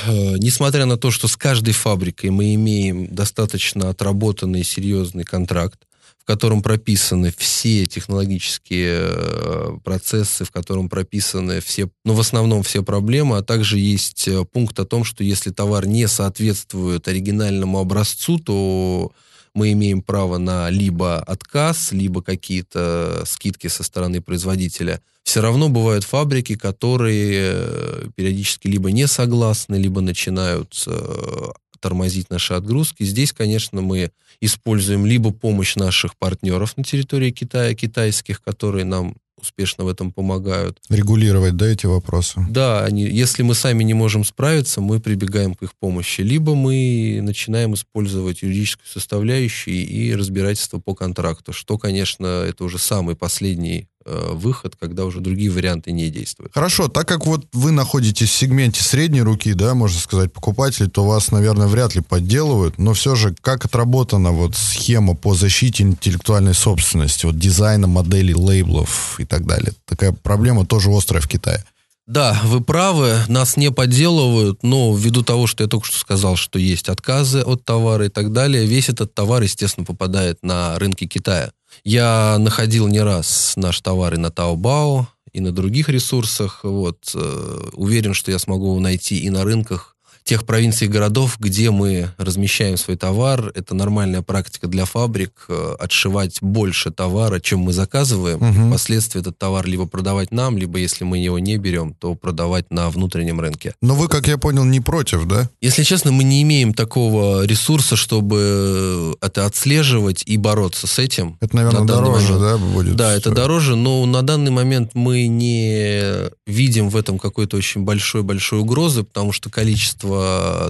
Э, 0.06 0.36
несмотря 0.38 0.86
на 0.86 0.96
то, 0.96 1.10
что 1.10 1.28
с 1.28 1.36
каждой 1.36 1.74
фабрикой 1.74 2.30
мы 2.30 2.54
имеем 2.54 3.14
достаточно 3.14 3.90
отработанный 3.90 4.64
серьезный 4.64 5.24
контракт, 5.24 5.80
в 6.18 6.24
котором 6.24 6.62
прописаны 6.62 7.32
все 7.36 7.86
технологические 7.86 9.00
э, 9.02 9.78
процессы, 9.84 10.44
в 10.46 10.50
котором 10.50 10.88
прописаны 10.88 11.60
все, 11.60 11.90
ну, 12.04 12.14
в 12.14 12.20
основном 12.20 12.62
все 12.62 12.82
проблемы, 12.82 13.36
а 13.36 13.42
также 13.42 13.78
есть 13.78 14.26
э, 14.26 14.44
пункт 14.46 14.80
о 14.80 14.86
том, 14.86 15.04
что 15.04 15.22
если 15.22 15.50
товар 15.50 15.86
не 15.86 16.08
соответствует 16.08 17.06
оригинальному 17.06 17.80
образцу, 17.80 18.38
то 18.38 19.12
мы 19.54 19.72
имеем 19.72 20.00
право 20.02 20.38
на 20.38 20.70
либо 20.70 21.18
отказ, 21.18 21.92
либо 21.92 22.22
какие-то 22.22 23.24
скидки 23.26 23.66
со 23.66 23.82
стороны 23.82 24.22
производителя. 24.22 25.02
Все 25.28 25.42
равно 25.42 25.68
бывают 25.68 26.04
фабрики, 26.04 26.54
которые 26.54 27.52
э, 27.52 28.04
периодически 28.16 28.66
либо 28.66 28.90
не 28.90 29.06
согласны, 29.06 29.74
либо 29.74 30.00
начинают 30.00 30.82
э, 30.86 31.48
тормозить 31.80 32.30
наши 32.30 32.54
отгрузки. 32.54 33.02
Здесь, 33.02 33.34
конечно, 33.34 33.82
мы 33.82 34.10
используем 34.40 35.04
либо 35.04 35.30
помощь 35.30 35.76
наших 35.76 36.16
партнеров 36.16 36.78
на 36.78 36.84
территории 36.84 37.30
Китая, 37.30 37.74
китайских, 37.74 38.40
которые 38.40 38.86
нам 38.86 39.16
успешно 39.38 39.84
в 39.84 39.88
этом 39.88 40.12
помогают. 40.12 40.78
Регулировать, 40.88 41.56
да, 41.56 41.66
эти 41.66 41.84
вопросы? 41.84 42.40
Да, 42.48 42.86
они, 42.86 43.02
если 43.02 43.42
мы 43.42 43.54
сами 43.54 43.84
не 43.84 43.92
можем 43.92 44.24
справиться, 44.24 44.80
мы 44.80 44.98
прибегаем 44.98 45.54
к 45.54 45.62
их 45.62 45.74
помощи. 45.78 46.22
Либо 46.22 46.54
мы 46.54 47.20
начинаем 47.22 47.74
использовать 47.74 48.40
юридическую 48.40 48.86
составляющую 48.86 49.76
и 49.76 50.14
разбирательство 50.14 50.78
по 50.78 50.94
контракту, 50.94 51.52
что, 51.52 51.76
конечно, 51.76 52.26
это 52.26 52.64
уже 52.64 52.78
самый 52.78 53.14
последний 53.14 53.88
выход, 54.32 54.74
когда 54.78 55.04
уже 55.04 55.20
другие 55.20 55.50
варианты 55.50 55.92
не 55.92 56.10
действуют. 56.10 56.52
Хорошо, 56.54 56.88
так 56.88 57.06
как 57.06 57.26
вот 57.26 57.46
вы 57.52 57.72
находитесь 57.72 58.30
в 58.30 58.34
сегменте 58.34 58.82
средней 58.82 59.22
руки, 59.22 59.52
да, 59.52 59.74
можно 59.74 59.98
сказать, 59.98 60.32
покупателей, 60.32 60.88
то 60.88 61.04
вас, 61.04 61.30
наверное, 61.30 61.66
вряд 61.66 61.94
ли 61.94 62.00
подделывают, 62.00 62.78
но 62.78 62.94
все 62.94 63.14
же, 63.14 63.34
как 63.40 63.64
отработана 63.64 64.32
вот 64.32 64.56
схема 64.56 65.14
по 65.14 65.34
защите 65.34 65.82
интеллектуальной 65.82 66.54
собственности, 66.54 67.26
вот 67.26 67.38
дизайна 67.38 67.86
моделей, 67.86 68.34
лейблов 68.34 69.20
и 69.20 69.24
так 69.24 69.46
далее? 69.46 69.72
Такая 69.84 70.12
проблема 70.12 70.66
тоже 70.66 70.90
острая 70.90 71.22
в 71.22 71.28
Китае. 71.28 71.64
Да, 72.06 72.40
вы 72.44 72.62
правы, 72.62 73.18
нас 73.28 73.58
не 73.58 73.70
подделывают, 73.70 74.62
но 74.62 74.96
ввиду 74.96 75.22
того, 75.22 75.46
что 75.46 75.62
я 75.62 75.68
только 75.68 75.86
что 75.86 75.98
сказал, 75.98 76.36
что 76.36 76.58
есть 76.58 76.88
отказы 76.88 77.40
от 77.40 77.66
товара 77.66 78.06
и 78.06 78.08
так 78.08 78.32
далее, 78.32 78.64
весь 78.64 78.88
этот 78.88 79.12
товар, 79.12 79.42
естественно, 79.42 79.84
попадает 79.84 80.38
на 80.42 80.78
рынки 80.78 81.06
Китая. 81.06 81.50
Я 81.84 82.36
находил 82.38 82.88
не 82.88 83.00
раз 83.00 83.54
наш 83.56 83.80
товар 83.80 84.14
и 84.14 84.18
на 84.18 84.28
Taobao, 84.28 85.06
и 85.32 85.40
на 85.40 85.52
других 85.52 85.88
ресурсах. 85.88 86.60
Вот. 86.62 87.12
Э, 87.14 87.70
уверен, 87.74 88.14
что 88.14 88.30
я 88.30 88.38
смогу 88.38 88.78
найти 88.80 89.18
и 89.18 89.30
на 89.30 89.44
рынках 89.44 89.96
тех 90.28 90.44
провинций 90.44 90.88
и 90.88 90.90
городов, 90.90 91.38
где 91.40 91.70
мы 91.70 92.10
размещаем 92.18 92.76
свой 92.76 92.98
товар. 92.98 93.50
Это 93.54 93.74
нормальная 93.74 94.20
практика 94.20 94.66
для 94.66 94.84
фабрик 94.84 95.46
э, 95.48 95.76
отшивать 95.80 96.42
больше 96.42 96.90
товара, 96.90 97.40
чем 97.40 97.60
мы 97.60 97.72
заказываем. 97.72 98.36
Угу. 98.36 98.68
Впоследствии 98.68 99.22
этот 99.22 99.38
товар 99.38 99.66
либо 99.66 99.86
продавать 99.86 100.30
нам, 100.30 100.58
либо 100.58 100.78
если 100.78 101.04
мы 101.04 101.16
его 101.16 101.38
не 101.38 101.56
берем, 101.56 101.94
то 101.94 102.14
продавать 102.14 102.70
на 102.70 102.90
внутреннем 102.90 103.40
рынке. 103.40 103.74
Но 103.80 103.94
вы, 103.94 104.08
как 104.08 104.28
я 104.28 104.36
понял, 104.36 104.64
не 104.64 104.80
против, 104.80 105.24
да? 105.24 105.48
Если 105.62 105.82
честно, 105.82 106.12
мы 106.12 106.24
не 106.24 106.42
имеем 106.42 106.74
такого 106.74 107.46
ресурса, 107.46 107.96
чтобы 107.96 109.16
это 109.22 109.46
отслеживать 109.46 110.24
и 110.26 110.36
бороться 110.36 110.86
с 110.86 110.98
этим. 110.98 111.38
Это, 111.40 111.56
наверное, 111.56 111.80
на 111.80 111.86
дороже, 111.86 112.34
момент. 112.34 112.40
да, 112.42 112.58
будет? 112.58 112.96
Да, 112.96 113.16
это 113.16 113.30
дороже, 113.30 113.76
но 113.76 114.04
на 114.04 114.20
данный 114.20 114.50
момент 114.50 114.90
мы 114.92 115.26
не 115.26 116.28
видим 116.46 116.90
в 116.90 116.96
этом 116.96 117.18
какой-то 117.18 117.56
очень 117.56 117.84
большой-большой 117.84 118.58
угрозы, 118.60 119.04
потому 119.04 119.32
что 119.32 119.48
количество 119.48 120.17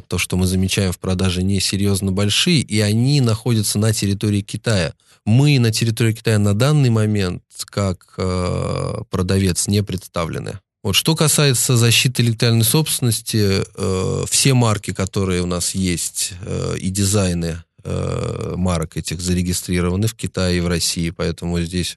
то, 0.08 0.18
что 0.18 0.36
мы 0.36 0.46
замечаем 0.46 0.92
в 0.92 0.98
продаже, 0.98 1.42
не 1.42 1.60
серьезно 1.60 2.12
большие, 2.12 2.60
и 2.60 2.80
они 2.80 3.20
находятся 3.20 3.78
на 3.78 3.92
территории 3.92 4.40
Китая. 4.40 4.94
Мы 5.24 5.58
на 5.58 5.70
территории 5.70 6.12
Китая 6.12 6.38
на 6.38 6.54
данный 6.54 6.90
момент 6.90 7.42
как 7.66 8.14
э, 8.16 8.94
продавец 9.10 9.66
не 9.66 9.82
представлены. 9.82 10.60
Вот 10.82 10.94
что 10.94 11.16
касается 11.16 11.76
защиты 11.76 12.22
интеллектуальной 12.22 12.64
собственности, 12.64 13.62
э, 13.74 14.24
все 14.30 14.54
марки, 14.54 14.92
которые 14.92 15.42
у 15.42 15.46
нас 15.46 15.74
есть, 15.74 16.32
э, 16.40 16.76
и 16.78 16.90
дизайны 16.90 17.62
э, 17.84 18.54
марок 18.56 18.96
этих 18.96 19.20
зарегистрированы 19.20 20.06
в 20.06 20.14
Китае 20.14 20.58
и 20.58 20.60
в 20.60 20.68
России, 20.68 21.10
поэтому 21.10 21.60
здесь 21.60 21.96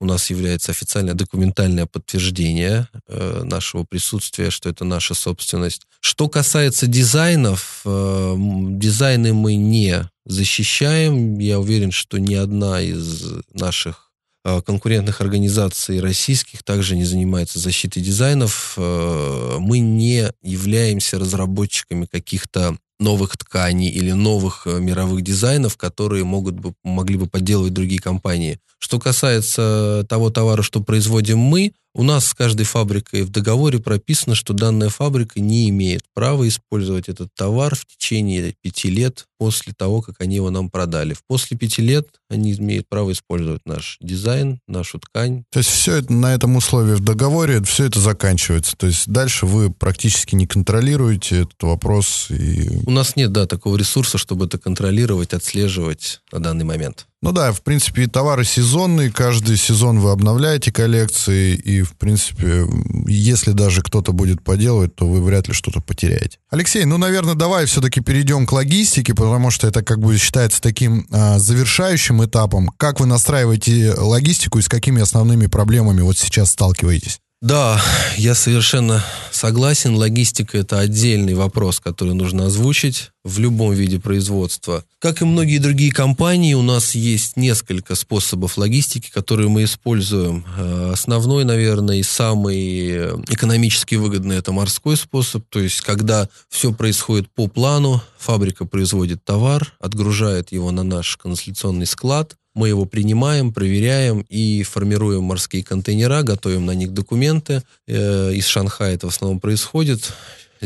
у 0.00 0.06
нас 0.06 0.30
является 0.30 0.72
официальное 0.72 1.14
документальное 1.14 1.86
подтверждение 1.86 2.88
э, 3.08 3.42
нашего 3.44 3.84
присутствия, 3.84 4.50
что 4.50 4.68
это 4.68 4.84
наша 4.84 5.14
собственность. 5.14 5.86
Что 6.00 6.28
касается 6.28 6.86
дизайнов, 6.86 7.82
э, 7.84 8.34
дизайны 8.36 9.32
мы 9.32 9.54
не 9.54 10.08
защищаем. 10.24 11.38
Я 11.38 11.58
уверен, 11.58 11.90
что 11.90 12.18
ни 12.18 12.34
одна 12.34 12.80
из 12.80 13.24
наших 13.52 14.10
э, 14.44 14.60
конкурентных 14.62 15.20
организаций 15.20 16.00
российских 16.00 16.62
также 16.62 16.96
не 16.96 17.04
занимается 17.04 17.58
защитой 17.58 18.00
дизайнов. 18.00 18.74
Э, 18.76 19.56
мы 19.58 19.78
не 19.78 20.30
являемся 20.42 21.18
разработчиками 21.18 22.06
каких-то 22.06 22.76
новых 23.02 23.36
тканей 23.36 23.90
или 23.90 24.12
новых 24.12 24.66
э, 24.66 24.80
мировых 24.80 25.22
дизайнов, 25.22 25.76
которые 25.76 26.24
могут 26.24 26.54
бы, 26.54 26.72
могли 26.84 27.16
бы 27.16 27.26
подделывать 27.26 27.74
другие 27.74 28.00
компании. 28.00 28.58
Что 28.78 28.98
касается 28.98 30.06
того 30.08 30.30
товара, 30.30 30.62
что 30.62 30.80
производим 30.80 31.38
мы, 31.38 31.72
у 31.94 32.02
нас 32.02 32.26
с 32.26 32.34
каждой 32.34 32.64
фабрикой 32.64 33.22
в 33.22 33.30
договоре 33.30 33.78
прописано, 33.78 34.34
что 34.34 34.54
данная 34.54 34.88
фабрика 34.88 35.40
не 35.40 35.68
имеет 35.68 36.02
права 36.14 36.48
использовать 36.48 37.08
этот 37.08 37.28
товар 37.34 37.74
в 37.74 37.84
течение 37.86 38.54
пяти 38.62 38.88
лет 38.88 39.26
после 39.42 39.72
того, 39.76 40.02
как 40.02 40.20
они 40.20 40.36
его 40.36 40.50
нам 40.50 40.70
продали. 40.70 41.16
После 41.26 41.56
пяти 41.56 41.82
лет 41.82 42.06
они 42.30 42.52
имеют 42.52 42.88
право 42.88 43.10
использовать 43.10 43.62
наш 43.66 43.96
дизайн, 44.00 44.60
нашу 44.68 45.00
ткань. 45.00 45.42
То 45.50 45.58
есть 45.58 45.68
все 45.68 45.96
это 45.96 46.12
на 46.12 46.32
этом 46.32 46.54
условии 46.54 46.94
в 46.94 47.00
договоре, 47.00 47.60
все 47.64 47.86
это 47.86 47.98
заканчивается. 47.98 48.76
То 48.76 48.86
есть 48.86 49.08
дальше 49.08 49.46
вы 49.46 49.72
практически 49.72 50.36
не 50.36 50.46
контролируете 50.46 51.40
этот 51.40 51.60
вопрос. 51.60 52.28
И... 52.30 52.82
У 52.86 52.92
нас 52.92 53.16
нет, 53.16 53.32
да, 53.32 53.48
такого 53.48 53.76
ресурса, 53.76 54.16
чтобы 54.16 54.44
это 54.44 54.58
контролировать, 54.58 55.34
отслеживать 55.34 56.20
на 56.30 56.38
данный 56.38 56.64
момент. 56.64 57.08
Ну 57.22 57.30
да, 57.30 57.52
в 57.52 57.62
принципе, 57.62 58.08
товары 58.08 58.44
сезонные, 58.44 59.08
каждый 59.08 59.56
сезон 59.56 60.00
вы 60.00 60.10
обновляете 60.10 60.72
коллекции, 60.72 61.54
и, 61.54 61.82
в 61.82 61.92
принципе, 61.92 62.66
если 63.06 63.52
даже 63.52 63.80
кто-то 63.80 64.12
будет 64.12 64.42
поделывать, 64.42 64.96
то 64.96 65.06
вы 65.06 65.22
вряд 65.22 65.46
ли 65.46 65.54
что-то 65.54 65.80
потеряете. 65.80 66.38
Алексей, 66.50 66.84
ну, 66.84 66.98
наверное, 66.98 67.36
давай 67.36 67.66
все-таки 67.66 68.00
перейдем 68.00 68.44
к 68.44 68.50
логистике, 68.50 69.14
потому 69.14 69.31
что 69.50 69.68
это 69.68 69.82
как 69.82 70.00
бы 70.00 70.18
считается 70.18 70.60
таким 70.60 71.06
а, 71.10 71.38
завершающим 71.38 72.24
этапом. 72.24 72.70
Как 72.76 73.00
вы 73.00 73.06
настраиваете 73.06 73.94
логистику 73.94 74.58
и 74.58 74.62
с 74.62 74.68
какими 74.68 75.00
основными 75.00 75.46
проблемами 75.46 76.00
вот 76.00 76.18
сейчас 76.18 76.50
сталкиваетесь? 76.50 77.20
Да, 77.40 77.80
я 78.16 78.34
совершенно 78.34 79.04
согласен. 79.30 79.96
Логистика– 79.96 80.58
это 80.58 80.78
отдельный 80.78 81.34
вопрос, 81.34 81.80
который 81.80 82.14
нужно 82.14 82.46
озвучить 82.46 83.11
в 83.24 83.38
любом 83.38 83.72
виде 83.72 84.00
производства. 84.00 84.84
Как 84.98 85.22
и 85.22 85.24
многие 85.24 85.58
другие 85.58 85.92
компании, 85.92 86.54
у 86.54 86.62
нас 86.62 86.94
есть 86.94 87.36
несколько 87.36 87.94
способов 87.94 88.56
логистики, 88.56 89.10
которые 89.10 89.48
мы 89.48 89.64
используем. 89.64 90.44
Э, 90.58 90.90
основной, 90.92 91.44
наверное, 91.44 91.98
и 91.98 92.02
самый 92.02 92.96
экономически 93.30 93.94
выгодный– 93.94 94.36
это 94.38 94.52
морской 94.52 94.96
способ. 94.96 95.44
То 95.48 95.60
есть, 95.60 95.80
когда 95.82 96.28
все 96.48 96.72
происходит 96.72 97.30
по 97.30 97.46
плану, 97.46 98.02
фабрика 98.18 98.64
производит 98.64 99.24
товар, 99.24 99.72
отгружает 99.78 100.52
его 100.52 100.70
на 100.70 100.82
наш 100.82 101.16
консультационный 101.16 101.86
склад, 101.86 102.36
мы 102.54 102.68
его 102.68 102.84
принимаем, 102.84 103.52
проверяем 103.52 104.26
и 104.28 104.62
формируем 104.62 105.22
морские 105.24 105.64
контейнера, 105.64 106.22
готовим 106.22 106.66
на 106.66 106.72
них 106.72 106.92
документы. 106.92 107.62
Э, 107.86 108.32
из 108.34 108.46
Шанхая 108.46 108.94
это 108.94 109.06
в 109.06 109.10
основном 109.10 109.40
происходит, 109.40 110.12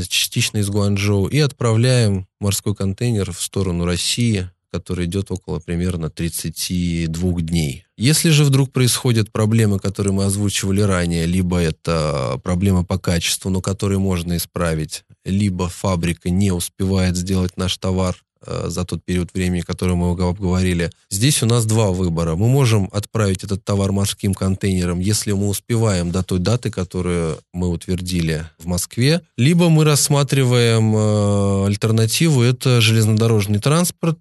частично 0.05 0.59
из 0.59 0.69
Гуанчжоу, 0.69 1.27
и 1.27 1.39
отправляем 1.39 2.27
морской 2.41 2.75
контейнер 2.75 3.33
в 3.33 3.41
сторону 3.41 3.85
России, 3.85 4.51
который 4.71 5.07
идет 5.07 5.31
около 5.31 5.59
примерно 5.59 6.11
32 6.11 7.41
дней. 7.41 7.87
Если 7.97 8.29
же 8.29 8.45
вдруг 8.45 8.73
происходят 8.73 9.33
проблемы, 9.33 9.79
которые 9.79 10.13
мы 10.13 10.25
озвучивали 10.25 10.83
ранее, 10.83 11.25
либо 11.25 11.59
это 11.59 12.39
проблемы 12.43 12.85
по 12.85 12.99
качеству, 12.99 13.51
но 13.51 13.63
которые 13.63 13.99
можно 13.99 14.37
исправить, 14.37 15.05
либо 15.25 15.69
фабрика 15.69 16.29
не 16.29 16.53
успевает 16.53 17.17
сделать 17.17 17.57
наш 17.57 17.77
товар 17.79 18.17
за 18.47 18.85
тот 18.85 19.05
период 19.05 19.33
времени, 19.35 19.61
который 19.61 19.95
мы 19.95 20.11
обговорили. 20.11 20.91
Здесь 21.11 21.43
у 21.43 21.47
нас 21.47 21.67
два 21.67 21.91
выбора. 21.91 22.37
Мы 22.37 22.49
можем 22.49 22.89
отправить 22.93 23.45
этот 23.45 23.65
товар 23.65 23.93
морским 23.93 24.35
контейнером, 24.35 25.01
если 25.01 25.33
мы 25.33 25.49
успеваем 25.49 26.11
до 26.11 26.23
той 26.23 26.39
даты, 26.39 26.71
которую 26.71 27.39
мы 27.53 27.69
утвердили 27.69 28.47
в 28.59 28.67
Москве, 28.67 29.23
либо 29.37 29.69
мы 29.69 29.85
рассматриваем 29.85 30.95
э, 30.97 31.67
альтернативу, 31.67 32.43
это 32.43 32.81
железнодорожный 32.81 33.59
транспорт. 33.59 34.19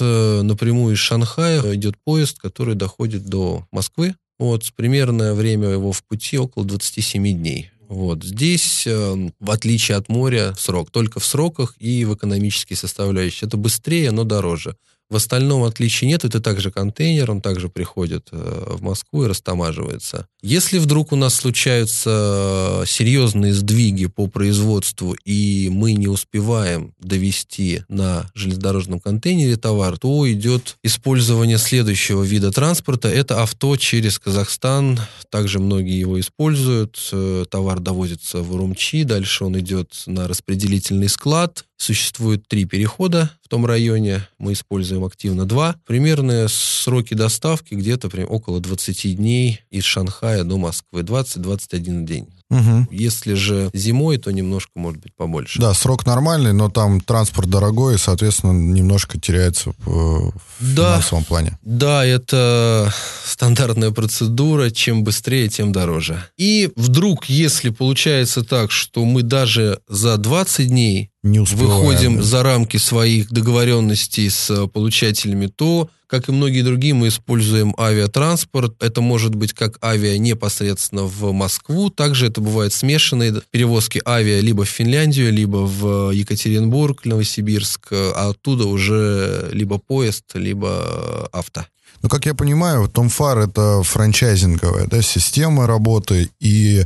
Э, 0.00 0.42
напрямую 0.42 0.94
из 0.94 0.98
Шанхая 0.98 1.74
идет 1.74 1.94
поезд, 2.04 2.38
который 2.38 2.74
доходит 2.74 3.26
до 3.26 3.66
Москвы. 3.72 4.14
Вот, 4.38 4.62
примерное 4.76 5.34
время 5.34 5.68
его 5.70 5.92
в 5.92 6.04
пути 6.04 6.38
около 6.38 6.64
27 6.64 7.32
дней. 7.36 7.70
Вот. 7.88 8.22
Здесь, 8.22 8.86
э, 8.86 9.30
в 9.40 9.50
отличие 9.50 9.96
от 9.96 10.08
моря, 10.10 10.54
срок. 10.58 10.90
Только 10.90 11.20
в 11.20 11.24
сроках 11.24 11.74
и 11.78 12.04
в 12.04 12.14
экономической 12.14 12.74
составляющей. 12.74 13.46
Это 13.46 13.56
быстрее, 13.56 14.10
но 14.10 14.24
дороже. 14.24 14.76
В 15.10 15.16
остальном 15.16 15.64
отличий 15.64 16.06
нет, 16.06 16.24
это 16.24 16.40
также 16.40 16.70
контейнер, 16.70 17.30
он 17.30 17.40
также 17.40 17.70
приходит 17.70 18.28
э, 18.30 18.74
в 18.74 18.82
Москву 18.82 19.24
и 19.24 19.26
растамаживается. 19.26 20.26
Если 20.42 20.78
вдруг 20.78 21.12
у 21.12 21.16
нас 21.16 21.34
случаются 21.34 22.84
серьезные 22.86 23.54
сдвиги 23.54 24.06
по 24.06 24.26
производству, 24.26 25.16
и 25.24 25.70
мы 25.72 25.94
не 25.94 26.08
успеваем 26.08 26.92
довести 27.00 27.82
на 27.88 28.30
железнодорожном 28.34 29.00
контейнере 29.00 29.56
товар, 29.56 29.96
то 29.98 30.30
идет 30.30 30.76
использование 30.82 31.56
следующего 31.56 32.22
вида 32.22 32.52
транспорта. 32.52 33.08
Это 33.08 33.42
авто 33.42 33.76
через 33.76 34.18
Казахстан. 34.18 35.00
Также 35.30 35.58
многие 35.58 35.98
его 35.98 36.20
используют. 36.20 36.98
Э, 37.12 37.46
товар 37.50 37.80
довозится 37.80 38.42
в 38.42 38.52
Урумчи, 38.52 39.04
дальше 39.04 39.44
он 39.44 39.58
идет 39.58 40.02
на 40.06 40.28
распределительный 40.28 41.08
склад, 41.08 41.64
Существует 41.78 42.46
три 42.48 42.64
перехода 42.64 43.30
в 43.48 43.48
том 43.48 43.64
районе, 43.64 44.26
мы 44.38 44.52
используем 44.52 45.04
активно 45.04 45.46
два. 45.46 45.76
Примерные 45.86 46.48
сроки 46.48 47.14
доставки 47.14 47.74
где-то 47.74 48.08
около 48.26 48.60
20 48.60 49.16
дней 49.16 49.60
из 49.70 49.84
Шанхая 49.84 50.44
до 50.44 50.58
Москвы, 50.58 51.00
20-21 51.00 52.04
день. 52.04 52.28
Угу. 52.50 52.88
Если 52.90 53.34
же 53.34 53.70
зимой, 53.74 54.16
то 54.16 54.30
немножко, 54.30 54.72
может 54.74 55.00
быть, 55.00 55.14
побольше. 55.14 55.60
Да, 55.60 55.74
срок 55.74 56.06
нормальный, 56.06 56.52
но 56.52 56.70
там 56.70 57.00
транспорт 57.00 57.48
дорогой, 57.48 57.96
и, 57.96 57.98
соответственно, 57.98 58.52
немножко 58.52 59.20
теряется 59.20 59.72
в 59.84 60.32
да, 60.60 60.92
финансовом 60.92 61.24
плане. 61.24 61.58
Да, 61.62 62.04
это 62.04 62.92
стандартная 63.24 63.90
процедура. 63.90 64.70
Чем 64.70 65.04
быстрее, 65.04 65.48
тем 65.48 65.72
дороже. 65.72 66.24
И 66.38 66.70
вдруг, 66.74 67.26
если 67.26 67.68
получается 67.68 68.42
так, 68.42 68.70
что 68.70 69.04
мы 69.04 69.22
даже 69.22 69.80
за 69.86 70.16
20 70.16 70.68
дней 70.68 71.10
не 71.30 71.40
выходим 71.40 72.16
да. 72.16 72.22
за 72.22 72.42
рамки 72.42 72.76
своих 72.76 73.30
договоренностей 73.30 74.28
с 74.28 74.66
получателями, 74.68 75.46
то 75.46 75.88
как 76.08 76.30
и 76.30 76.32
многие 76.32 76.62
другие, 76.62 76.94
мы 76.94 77.08
используем 77.08 77.74
авиатранспорт. 77.78 78.82
Это 78.82 79.02
может 79.02 79.34
быть 79.34 79.52
как 79.52 79.78
авиа 79.84 80.16
непосредственно 80.16 81.02
в 81.02 81.32
Москву. 81.32 81.90
Также 81.90 82.28
это 82.28 82.40
бывают 82.40 82.72
смешанные 82.72 83.42
перевозки 83.50 84.00
авиа 84.06 84.40
либо 84.40 84.64
в 84.64 84.68
Финляндию, 84.70 85.30
либо 85.30 85.58
в 85.58 86.10
Екатеринбург, 86.10 87.04
Новосибирск, 87.04 87.88
а 87.92 88.30
оттуда 88.30 88.64
уже 88.64 89.50
либо 89.52 89.76
поезд, 89.76 90.24
либо 90.32 91.28
авто. 91.30 91.66
Ну, 92.00 92.08
как 92.08 92.24
я 92.24 92.34
понимаю, 92.34 92.88
Томфар— 92.88 93.38
это 93.40 93.82
франчайзинговая 93.82 94.86
да, 94.86 95.02
система 95.02 95.66
работы, 95.66 96.30
и 96.40 96.84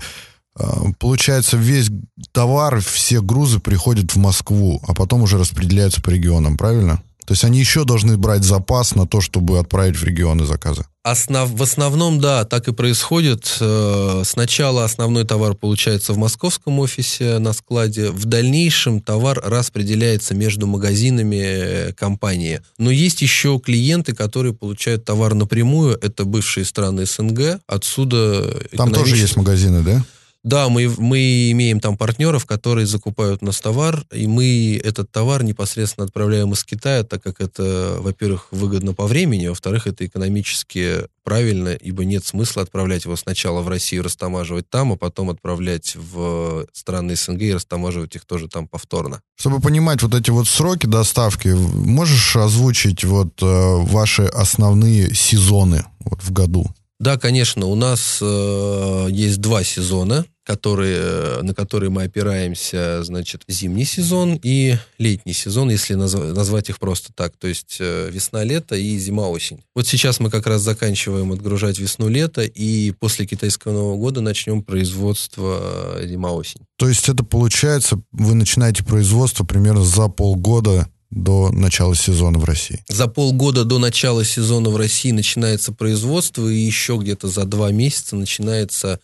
Получается, 0.98 1.56
весь 1.56 1.90
товар, 2.32 2.80
все 2.80 3.22
грузы 3.22 3.58
приходят 3.58 4.14
в 4.14 4.18
Москву, 4.18 4.82
а 4.86 4.94
потом 4.94 5.22
уже 5.22 5.38
распределяются 5.38 6.02
по 6.02 6.10
регионам, 6.10 6.56
правильно? 6.56 7.02
То 7.24 7.34
есть 7.34 7.44
они 7.44 7.60
еще 7.60 7.84
должны 7.84 8.16
брать 8.16 8.42
запас 8.42 8.94
на 8.94 9.06
то, 9.06 9.20
чтобы 9.20 9.58
отправить 9.58 9.96
в 9.96 10.04
регионы 10.04 10.44
заказы. 10.44 10.84
Основ, 11.04 11.50
в 11.50 11.62
основном, 11.62 12.20
да, 12.20 12.44
так 12.44 12.68
и 12.68 12.72
происходит. 12.72 13.56
Э, 13.60 14.22
сначала 14.24 14.84
основной 14.84 15.24
товар 15.24 15.54
получается 15.54 16.12
в 16.12 16.18
московском 16.18 16.78
офисе 16.80 17.38
на 17.38 17.52
складе. 17.52 18.10
В 18.10 18.24
дальнейшем 18.24 19.00
товар 19.00 19.40
распределяется 19.42 20.34
между 20.34 20.66
магазинами 20.66 21.40
э, 21.42 21.92
компании. 21.92 22.60
Но 22.78 22.90
есть 22.90 23.22
еще 23.22 23.60
клиенты, 23.64 24.14
которые 24.14 24.52
получают 24.52 25.04
товар 25.04 25.34
напрямую. 25.34 25.98
Это 26.02 26.24
бывшие 26.24 26.64
страны 26.64 27.06
СНГ. 27.06 27.60
Отсюда... 27.66 28.62
Там 28.76 28.92
тоже 28.92 29.16
есть 29.16 29.36
магазины, 29.36 29.82
да? 29.82 30.04
Да, 30.44 30.68
мы, 30.68 30.92
мы 30.98 31.52
имеем 31.52 31.78
там 31.78 31.96
партнеров, 31.96 32.46
которые 32.46 32.84
закупают 32.86 33.42
у 33.42 33.46
нас 33.46 33.60
товар, 33.60 34.04
и 34.12 34.26
мы 34.26 34.80
этот 34.82 35.10
товар 35.12 35.44
непосредственно 35.44 36.04
отправляем 36.04 36.52
из 36.52 36.64
Китая, 36.64 37.04
так 37.04 37.22
как 37.22 37.40
это, 37.40 37.98
во-первых, 38.00 38.48
выгодно 38.50 38.92
по 38.92 39.06
времени, 39.06 39.46
во-вторых, 39.46 39.86
это 39.86 40.04
экономически 40.04 41.06
правильно, 41.22 41.68
ибо 41.68 42.04
нет 42.04 42.26
смысла 42.26 42.62
отправлять 42.62 43.04
его 43.04 43.14
сначала 43.14 43.60
в 43.60 43.68
Россию, 43.68 44.02
растамаживать 44.02 44.68
там, 44.68 44.90
а 44.90 44.96
потом 44.96 45.30
отправлять 45.30 45.94
в 45.94 46.66
страны 46.72 47.14
СНГ 47.14 47.42
и 47.42 47.54
растамаживать 47.54 48.16
их 48.16 48.24
тоже 48.24 48.48
там 48.48 48.66
повторно. 48.66 49.20
Чтобы 49.36 49.60
понимать 49.60 50.02
вот 50.02 50.12
эти 50.12 50.30
вот 50.30 50.48
сроки 50.48 50.86
доставки, 50.86 51.48
можешь 51.48 52.34
озвучить 52.34 53.04
вот 53.04 53.40
э, 53.40 53.46
ваши 53.46 54.24
основные 54.24 55.14
сезоны 55.14 55.84
вот 56.00 56.20
в 56.20 56.32
году? 56.32 56.66
Да, 56.98 57.18
конечно, 57.18 57.66
у 57.66 57.74
нас 57.74 58.18
э, 58.20 59.06
есть 59.10 59.40
два 59.40 59.64
сезона 59.64 60.24
которые, 60.44 60.98
э, 60.98 61.42
на 61.42 61.54
которые 61.54 61.90
мы 61.90 62.04
опираемся, 62.04 63.02
значит, 63.04 63.42
зимний 63.48 63.84
сезон 63.84 64.38
и 64.42 64.76
летний 64.98 65.32
сезон, 65.32 65.70
если 65.70 65.96
назв- 65.96 66.32
назвать 66.32 66.68
их 66.68 66.78
просто 66.78 67.12
так, 67.12 67.36
то 67.36 67.46
есть 67.46 67.76
э, 67.78 68.10
весна-лето 68.10 68.74
и 68.74 68.98
зима-осень. 68.98 69.62
Вот 69.74 69.86
сейчас 69.86 70.20
мы 70.20 70.30
как 70.30 70.46
раз 70.46 70.62
заканчиваем 70.62 71.32
отгружать 71.32 71.78
весну-лето, 71.78 72.42
и 72.42 72.90
после 72.92 73.26
китайского 73.26 73.72
Нового 73.72 73.96
года 73.96 74.20
начнем 74.20 74.62
производство 74.62 75.98
э, 75.98 76.06
зима-осень. 76.08 76.62
То 76.76 76.88
есть 76.88 77.08
это 77.08 77.24
получается, 77.24 78.00
вы 78.10 78.34
начинаете 78.34 78.84
производство 78.84 79.44
примерно 79.44 79.84
за 79.84 80.08
полгода 80.08 80.88
до 81.12 81.50
начала 81.52 81.94
сезона 81.94 82.38
в 82.38 82.44
России? 82.44 82.82
За 82.88 83.06
полгода 83.06 83.64
до 83.64 83.78
начала 83.78 84.24
сезона 84.24 84.70
в 84.70 84.76
России 84.76 85.10
начинается 85.10 85.72
производство, 85.72 86.48
и 86.48 86.56
еще 86.56 86.96
где-то 86.96 87.28
за 87.28 87.44
два 87.44 87.70
месяца 87.70 88.16
начинается 88.16 88.98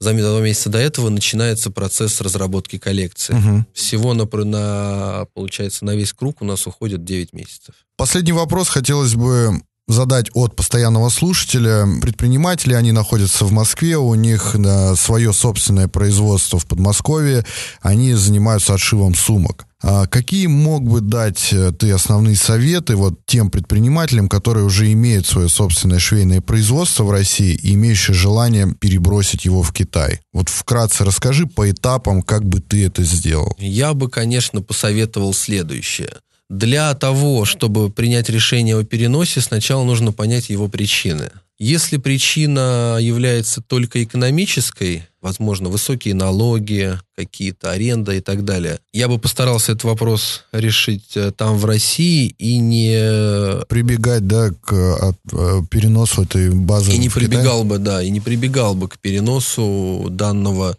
за 0.00 0.12
два 0.12 0.40
месяца 0.40 0.70
до 0.70 0.78
этого 0.78 1.08
начинается 1.08 1.70
процесс 1.70 2.20
разработки 2.20 2.78
коллекции. 2.78 3.34
Мгм. 3.34 3.66
Всего, 3.72 4.14
на, 4.14 4.26
на, 4.44 5.26
получается, 5.34 5.84
на 5.84 5.94
весь 5.94 6.12
круг 6.12 6.42
у 6.42 6.44
нас 6.44 6.66
уходит 6.66 7.04
9 7.04 7.32
месяцев. 7.32 7.74
Последний 7.96 8.32
вопрос 8.32 8.68
хотелось 8.68 9.14
бы 9.14 9.60
задать 9.86 10.26
от 10.34 10.56
постоянного 10.56 11.08
слушателя. 11.10 11.86
Предприниматели, 12.00 12.74
они 12.74 12.92
находятся 12.92 13.44
в 13.44 13.52
Москве, 13.52 13.96
у 13.96 14.14
них 14.14 14.52
да, 14.58 14.96
свое 14.96 15.32
собственное 15.32 15.88
производство 15.88 16.58
в 16.58 16.66
Подмосковье, 16.66 17.44
они 17.82 18.14
занимаются 18.14 18.74
отшивом 18.74 19.14
сумок. 19.14 19.66
А 19.86 20.06
какие 20.06 20.46
мог 20.46 20.82
бы 20.82 21.02
дать 21.02 21.52
э, 21.52 21.70
ты 21.72 21.90
основные 21.90 22.36
советы 22.36 22.96
вот 22.96 23.20
тем 23.26 23.50
предпринимателям, 23.50 24.30
которые 24.30 24.64
уже 24.64 24.90
имеют 24.92 25.26
свое 25.26 25.50
собственное 25.50 25.98
швейное 25.98 26.40
производство 26.40 27.04
в 27.04 27.10
России 27.10 27.54
и 27.54 27.74
имеющие 27.74 28.14
желание 28.14 28.74
перебросить 28.80 29.44
его 29.44 29.62
в 29.62 29.74
Китай? 29.74 30.20
Вот 30.32 30.48
вкратце 30.48 31.04
расскажи 31.04 31.46
по 31.46 31.70
этапам, 31.70 32.22
как 32.22 32.46
бы 32.46 32.60
ты 32.60 32.86
это 32.86 33.02
сделал. 33.04 33.54
Я 33.58 33.92
бы, 33.92 34.08
конечно, 34.08 34.62
посоветовал 34.62 35.34
следующее. 35.34 36.14
Для 36.48 36.94
того, 36.94 37.44
чтобы 37.44 37.90
принять 37.90 38.30
решение 38.30 38.78
о 38.78 38.84
переносе, 38.84 39.42
сначала 39.42 39.84
нужно 39.84 40.12
понять 40.12 40.48
его 40.48 40.68
причины. 40.68 41.30
Если 41.58 41.98
причина 41.98 42.96
является 43.00 43.60
только 43.60 44.02
экономической, 44.02 45.06
возможно, 45.24 45.68
высокие 45.70 46.14
налоги, 46.14 47.00
какие-то 47.16 47.70
аренда 47.72 48.12
и 48.12 48.20
так 48.20 48.44
далее, 48.44 48.78
я 48.92 49.08
бы 49.08 49.18
постарался 49.18 49.72
этот 49.72 49.84
вопрос 49.84 50.44
решить 50.52 51.16
э, 51.16 51.32
там 51.32 51.56
в 51.56 51.64
России 51.64 52.34
и 52.38 52.58
не 52.58 53.64
Прибегать, 53.68 54.26
да, 54.26 54.50
к 54.50 54.72
от- 55.08 55.32
э, 55.32 55.62
переносу 55.70 56.22
этой 56.22 56.50
базы 56.50 56.92
и 56.92 56.98
не 56.98 57.08
в 57.08 57.14
Китай? 57.14 57.28
прибегал 57.28 57.64
бы, 57.64 57.78
да, 57.78 58.02
и 58.02 58.10
не 58.10 58.20
прибегал 58.20 58.74
бы 58.74 58.88
к 58.88 58.98
переносу 58.98 60.08
данного 60.10 60.76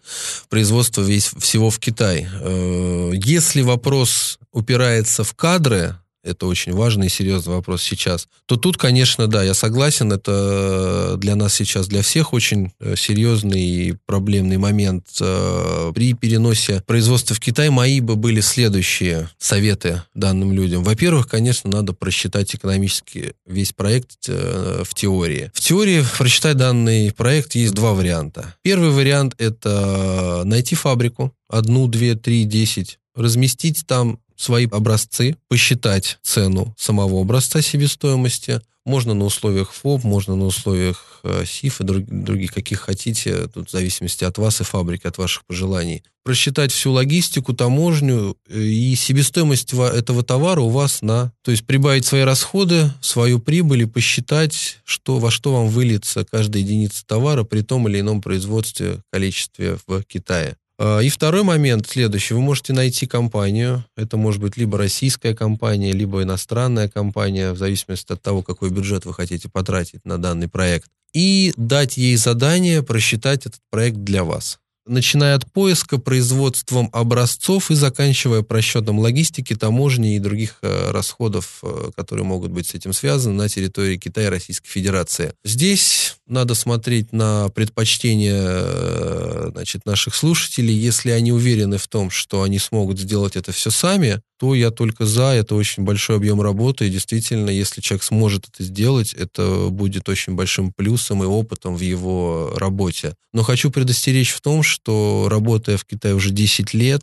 производства 0.48 1.02
весь, 1.02 1.30
всего 1.38 1.68
в 1.70 1.78
Китай. 1.80 2.28
Э, 2.40 3.10
Если 3.14 3.62
вопрос 3.62 4.38
упирается 4.52 5.24
в 5.24 5.34
кадры, 5.34 5.96
это 6.26 6.46
очень 6.46 6.72
важный 6.72 7.06
и 7.06 7.10
серьезный 7.10 7.54
вопрос 7.54 7.82
сейчас, 7.82 8.28
то 8.46 8.56
тут, 8.56 8.76
конечно, 8.76 9.26
да, 9.26 9.42
я 9.42 9.54
согласен, 9.54 10.12
это 10.12 11.14
для 11.18 11.36
нас 11.36 11.54
сейчас, 11.54 11.86
для 11.86 12.02
всех 12.02 12.32
очень 12.32 12.72
э, 12.80 12.96
серьезный 12.96 13.62
и 13.62 13.94
проблемный 14.06 14.56
момент. 14.56 15.06
Э, 15.20 15.92
При 15.94 16.12
переносе 16.14 16.82
производства 16.86 17.34
в 17.34 17.40
Китай 17.40 17.70
мои 17.70 18.00
бы 18.00 18.16
были 18.16 18.40
следующие 18.40 19.30
советы 19.38 20.02
данным 20.14 20.52
людям. 20.52 20.82
Во-первых, 20.82 21.28
конечно, 21.28 21.70
надо 21.70 21.92
просчитать 21.92 22.54
экономически 22.54 23.34
весь 23.46 23.72
проект 23.72 24.28
э, 24.28 24.82
в 24.84 24.94
теории. 24.94 25.50
В 25.54 25.60
теории 25.60 26.04
просчитать 26.18 26.56
данный 26.56 27.12
проект 27.12 27.54
есть 27.54 27.74
два 27.74 27.94
варианта. 27.94 28.54
Первый 28.62 28.90
вариант– 28.90 29.34
это 29.38 30.42
найти 30.44 30.74
фабрику, 30.74 31.32
одну, 31.48 31.86
две, 31.86 32.14
три, 32.14 32.44
десять, 32.44 32.98
разместить 33.14 33.86
там 33.86 34.18
свои 34.36 34.66
образцы, 34.66 35.36
посчитать 35.48 36.18
цену 36.22 36.74
самого 36.78 37.20
образца 37.20 37.62
себестоимости. 37.62 38.60
Можно 38.84 39.14
на 39.14 39.24
условиях 39.24 39.72
ФОП, 39.72 40.04
можно 40.04 40.36
на 40.36 40.44
условиях 40.44 41.20
э, 41.24 41.44
СИФ 41.44 41.80
и 41.80 41.84
друг- 41.84 42.06
других, 42.06 42.52
каких 42.52 42.80
хотите, 42.80 43.48
тут 43.48 43.68
в 43.68 43.72
зависимости 43.72 44.22
от 44.22 44.38
вас 44.38 44.60
и 44.60 44.64
фабрики, 44.64 45.08
от 45.08 45.18
ваших 45.18 45.44
пожеланий. 45.44 46.04
Просчитать 46.24 46.70
всю 46.70 46.92
логистику, 46.92 47.52
таможню 47.52 48.36
э, 48.48 48.60
и 48.60 48.94
себестоимость 48.94 49.72
этого 49.72 50.22
товара 50.22 50.60
у 50.60 50.68
вас 50.68 51.02
на... 51.02 51.32
То 51.42 51.50
есть 51.50 51.66
прибавить 51.66 52.06
свои 52.06 52.22
расходы, 52.22 52.92
свою 53.00 53.40
прибыль 53.40 53.82
и 53.82 53.86
посчитать, 53.86 54.78
что, 54.84 55.18
во 55.18 55.32
что 55.32 55.52
вам 55.52 55.66
выльется 55.66 56.24
каждая 56.24 56.62
единица 56.62 57.04
товара 57.04 57.42
при 57.42 57.62
том 57.62 57.88
или 57.88 57.98
ином 57.98 58.20
производстве, 58.20 59.00
количестве 59.10 59.78
в 59.88 60.04
Китае. 60.04 60.56
А, 60.78 61.00
И 61.00 61.08
второй 61.08 61.42
момент 61.42 61.86
следующий. 61.86 62.34
Вы 62.34 62.40
можете 62.40 62.72
найти 62.72 63.06
компанию. 63.06 63.84
Это 63.96 64.16
может 64.16 64.40
быть 64.40 64.56
либо 64.56 64.78
российская 64.78 65.34
компания, 65.34 65.92
либо 65.92 66.22
иностранная 66.22 66.88
компания, 66.88 67.52
в 67.52 67.58
зависимости 67.58 68.12
от 68.12 68.22
того, 68.22 68.42
какой 68.42 68.70
бюджет 68.70 69.04
вы 69.04 69.14
хотите 69.14 69.48
потратить 69.48 70.04
на 70.04 70.18
данный 70.18 70.48
проект. 70.48 70.90
И 71.12 71.54
дать 71.56 71.96
ей 71.96 72.16
задание 72.16 72.82
просчитать 72.82 73.46
этот 73.46 73.60
проект 73.70 73.98
для 73.98 74.22
вас. 74.22 74.58
Начиная 74.86 75.34
от 75.34 75.50
поиска, 75.50 75.98
производством 75.98 76.90
образцов 76.92 77.72
и 77.72 77.74
заканчивая 77.74 78.42
просчетом 78.42 79.00
логистики, 79.00 79.56
таможни 79.56 80.14
и 80.14 80.20
других 80.20 80.58
э, 80.62 80.90
расходов, 80.92 81.58
э, 81.62 81.90
которые 81.96 82.24
могут 82.24 82.52
быть 82.52 82.68
с 82.68 82.74
этим 82.74 82.92
связаны 82.92 83.34
на 83.34 83.48
территории 83.48 83.96
Китая 83.96 84.28
и 84.28 84.30
Российской 84.30 84.68
Федерации. 84.68 85.32
Здесь 85.44 86.16
надо 86.28 86.54
смотреть 86.54 87.12
на 87.12 87.48
предпочтения 87.48 88.38
э, 88.38 89.48
значит, 89.52 89.86
наших 89.86 90.14
слушателей. 90.14 90.74
Если 90.74 91.10
они 91.10 91.32
уверены 91.32 91.78
в 91.78 91.88
том, 91.88 92.10
что 92.10 92.42
они 92.42 92.60
смогут 92.60 93.00
сделать 93.00 93.34
это 93.34 93.50
все 93.50 93.70
сами, 93.70 94.20
то 94.38 94.54
я 94.54 94.70
только 94.70 95.06
за. 95.06 95.32
Это 95.34 95.54
очень 95.54 95.84
большой 95.84 96.16
объем 96.16 96.40
работы. 96.40 96.86
И 96.86 96.90
действительно, 96.90 97.50
если 97.50 97.80
человек 97.80 98.02
сможет 98.04 98.48
это 98.48 98.62
сделать, 98.62 99.14
это 99.14 99.68
будет 99.70 100.08
очень 100.08 100.34
большим 100.34 100.72
плюсом 100.72 101.22
и 101.22 101.26
опытом 101.26 101.76
в 101.76 101.80
его 101.80 102.52
работе. 102.56 103.14
Но 103.32 103.42
хочу 103.42 103.70
предостеречь 103.70 104.32
в 104.32 104.40
том, 104.40 104.62
что 104.62 105.28
работая 105.30 105.76
в 105.76 105.84
Китае 105.84 106.14
уже 106.14 106.30
10 106.30 106.72
лет, 106.72 107.02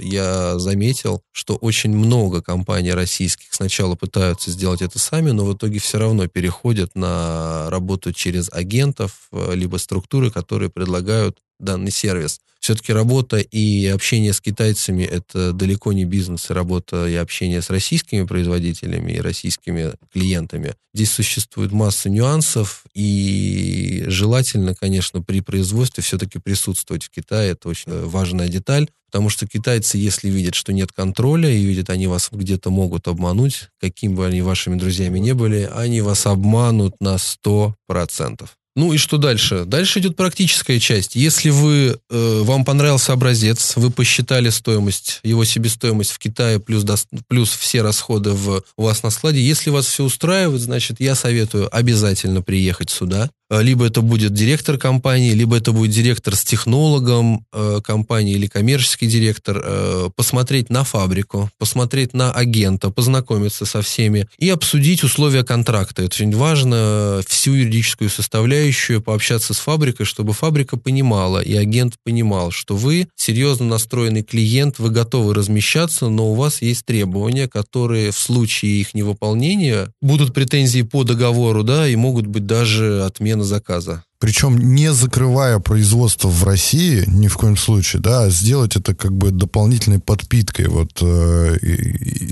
я 0.00 0.58
заметил, 0.58 1.22
что 1.30 1.54
очень 1.54 1.90
много 1.90 2.42
компаний 2.42 2.92
российских 2.92 3.46
сначала 3.50 3.94
пытаются 3.94 4.50
сделать 4.50 4.82
это 4.82 4.98
сами, 4.98 5.30
но 5.30 5.44
в 5.44 5.54
итоге 5.54 5.78
все 5.78 5.98
равно 5.98 6.26
переходят 6.26 6.94
на 6.94 7.70
работу 7.70 8.12
через 8.12 8.52
агентов, 8.52 9.28
э, 9.30 9.54
либо 9.54 9.76
структуры, 9.76 10.30
которые 10.30 10.68
предлагают 10.68 11.38
данный 11.62 11.90
сервис. 11.90 12.40
Все-таки 12.62 12.92
работа 12.92 13.38
и 13.38 13.86
общение 13.86 14.32
с 14.32 14.40
китайцами– 14.40 15.02
это 15.10 15.52
далеко 15.52 15.92
не 15.92 16.04
бизнес, 16.04 16.48
и 16.48 16.52
работа 16.52 17.08
и 17.08 17.16
общение 17.16 17.60
с 17.60 17.70
российскими 17.70 18.24
производителями 18.24 19.12
и 19.12 19.20
российскими 19.20 19.94
клиентами. 20.12 20.76
Здесь 20.94 21.10
существует 21.10 21.72
масса 21.72 22.08
нюансов, 22.08 22.84
и 22.94 24.04
желательно, 24.06 24.76
конечно, 24.76 25.22
при 25.22 25.40
производстве 25.40 26.04
все-таки 26.04 26.38
присутствовать 26.38 27.02
в 27.02 27.10
Китае. 27.10 27.50
Это 27.50 27.68
очень 27.68 27.90
важная 28.06 28.46
деталь, 28.46 28.88
потому 29.06 29.28
что 29.28 29.48
китайцы, 29.48 29.98
если 29.98 30.28
видят, 30.28 30.54
что 30.54 30.72
нет 30.72 30.92
контроля, 30.92 31.50
и 31.50 31.64
видят, 31.64 31.90
они 31.90 32.06
вас 32.06 32.28
где-то 32.30 32.70
могут 32.70 33.08
обмануть, 33.08 33.70
каким 33.80 34.14
бы 34.14 34.24
они 34.24 34.40
вашими 34.40 34.76
друзьями 34.78 35.18
не 35.18 35.34
были, 35.34 35.68
они 35.74 36.00
вас 36.00 36.26
обманут 36.26 36.94
на 37.00 37.16
100%. 37.16 38.48
Ну 38.74 38.92
и 38.92 38.96
что 38.96 39.18
дальше? 39.18 39.64
Дальше 39.66 39.98
идет 39.98 40.16
практическая 40.16 40.80
часть. 40.80 41.14
Если 41.14 41.50
вы, 41.50 41.98
э, 42.08 42.40
вам 42.42 42.64
понравился 42.64 43.12
образец, 43.12 43.74
вы 43.76 43.90
посчитали 43.90 44.48
стоимость, 44.48 45.20
его 45.22 45.44
себестоимость 45.44 46.12
в 46.12 46.18
Китае 46.18 46.58
плюс, 46.58 46.82
дос- 46.82 47.06
плюс 47.28 47.50
все 47.50 47.82
расходы 47.82 48.30
в, 48.30 48.62
у 48.78 48.82
вас 48.82 49.02
на 49.02 49.10
складе, 49.10 49.42
если 49.42 49.68
вас 49.68 49.86
все 49.86 50.04
устраивает, 50.04 50.62
значит, 50.62 51.00
я 51.00 51.14
советую 51.14 51.68
обязательно 51.74 52.40
приехать 52.40 52.88
сюда. 52.88 53.30
Э, 53.52 53.62
Либо 53.62 53.86
это 53.86 54.00
будет 54.00 54.32
директор 54.32 54.78
компании, 54.78 55.32
либо 55.32 55.56
это 55.56 55.72
будет 55.72 55.90
директор 55.90 56.34
с 56.34 56.42
технологом 56.42 57.44
э, 57.52 57.80
компании 57.84 58.34
или 58.34 58.46
коммерческий 58.46 59.06
директор, 59.06 59.62
э, 59.62 60.08
посмотреть 60.16 60.70
на 60.70 60.84
фабрику, 60.84 61.50
посмотреть 61.58 62.14
на 62.14 62.32
агента, 62.32 62.90
познакомиться 62.90 63.66
со 63.66 63.82
всеми 63.82 64.26
и 64.38 64.48
обсудить 64.48 65.04
условия 65.04 65.44
контракта. 65.44 66.02
Это 66.02 66.14
очень 66.14 66.34
важно, 66.34 67.20
всю 67.26 67.52
юридическую 67.52 68.08
составляющую, 68.08 69.02
пообщаться 69.02 69.52
с 69.52 69.58
фабрикой, 69.58 70.06
чтобы 70.06 70.32
фабрика 70.32 70.78
понимала 70.78 71.40
и 71.40 71.54
агент 71.54 71.96
понимал, 72.04 72.50
что 72.50 72.76
вы 72.76 73.08
серьезно 73.16 73.66
настроенный 73.66 74.22
клиент, 74.22 74.78
вы 74.78 74.88
готовы 74.90 75.34
размещаться, 75.34 76.08
но 76.08 76.32
у 76.32 76.34
вас 76.34 76.62
есть 76.62 76.86
требования, 76.86 77.48
которые 77.48 78.12
в 78.12 78.18
случае 78.18 78.80
их 78.80 78.94
невыполнения 78.94 79.92
будут 80.00 80.32
претензии 80.32 80.82
по 80.82 81.04
договору, 81.04 81.62
да, 81.62 81.86
и 81.86 81.96
могут 81.96 82.26
быть 82.26 82.46
даже 82.46 83.04
отмена 83.04 83.41
заказа. 83.44 84.04
Причем 84.18 84.56
не 84.74 84.92
закрывая 84.92 85.58
производство 85.58 86.28
в 86.28 86.44
России 86.44 87.04
ни 87.08 87.26
в 87.28 87.36
коем 87.36 87.56
случае, 87.56 88.00
да, 88.00 88.22
а 88.24 88.30
сделать 88.30 88.76
это 88.76 88.94
как 88.94 89.12
бы 89.12 89.30
дополнительной 89.32 89.98
подпиткой 89.98 90.68
вот 90.68 90.98
э, 91.00 91.56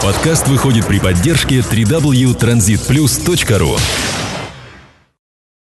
Подкаст 0.00 0.46
выходит 0.46 0.86
при 0.86 1.00
поддержке 1.00 1.58
www.transitplus.ru 1.58 3.76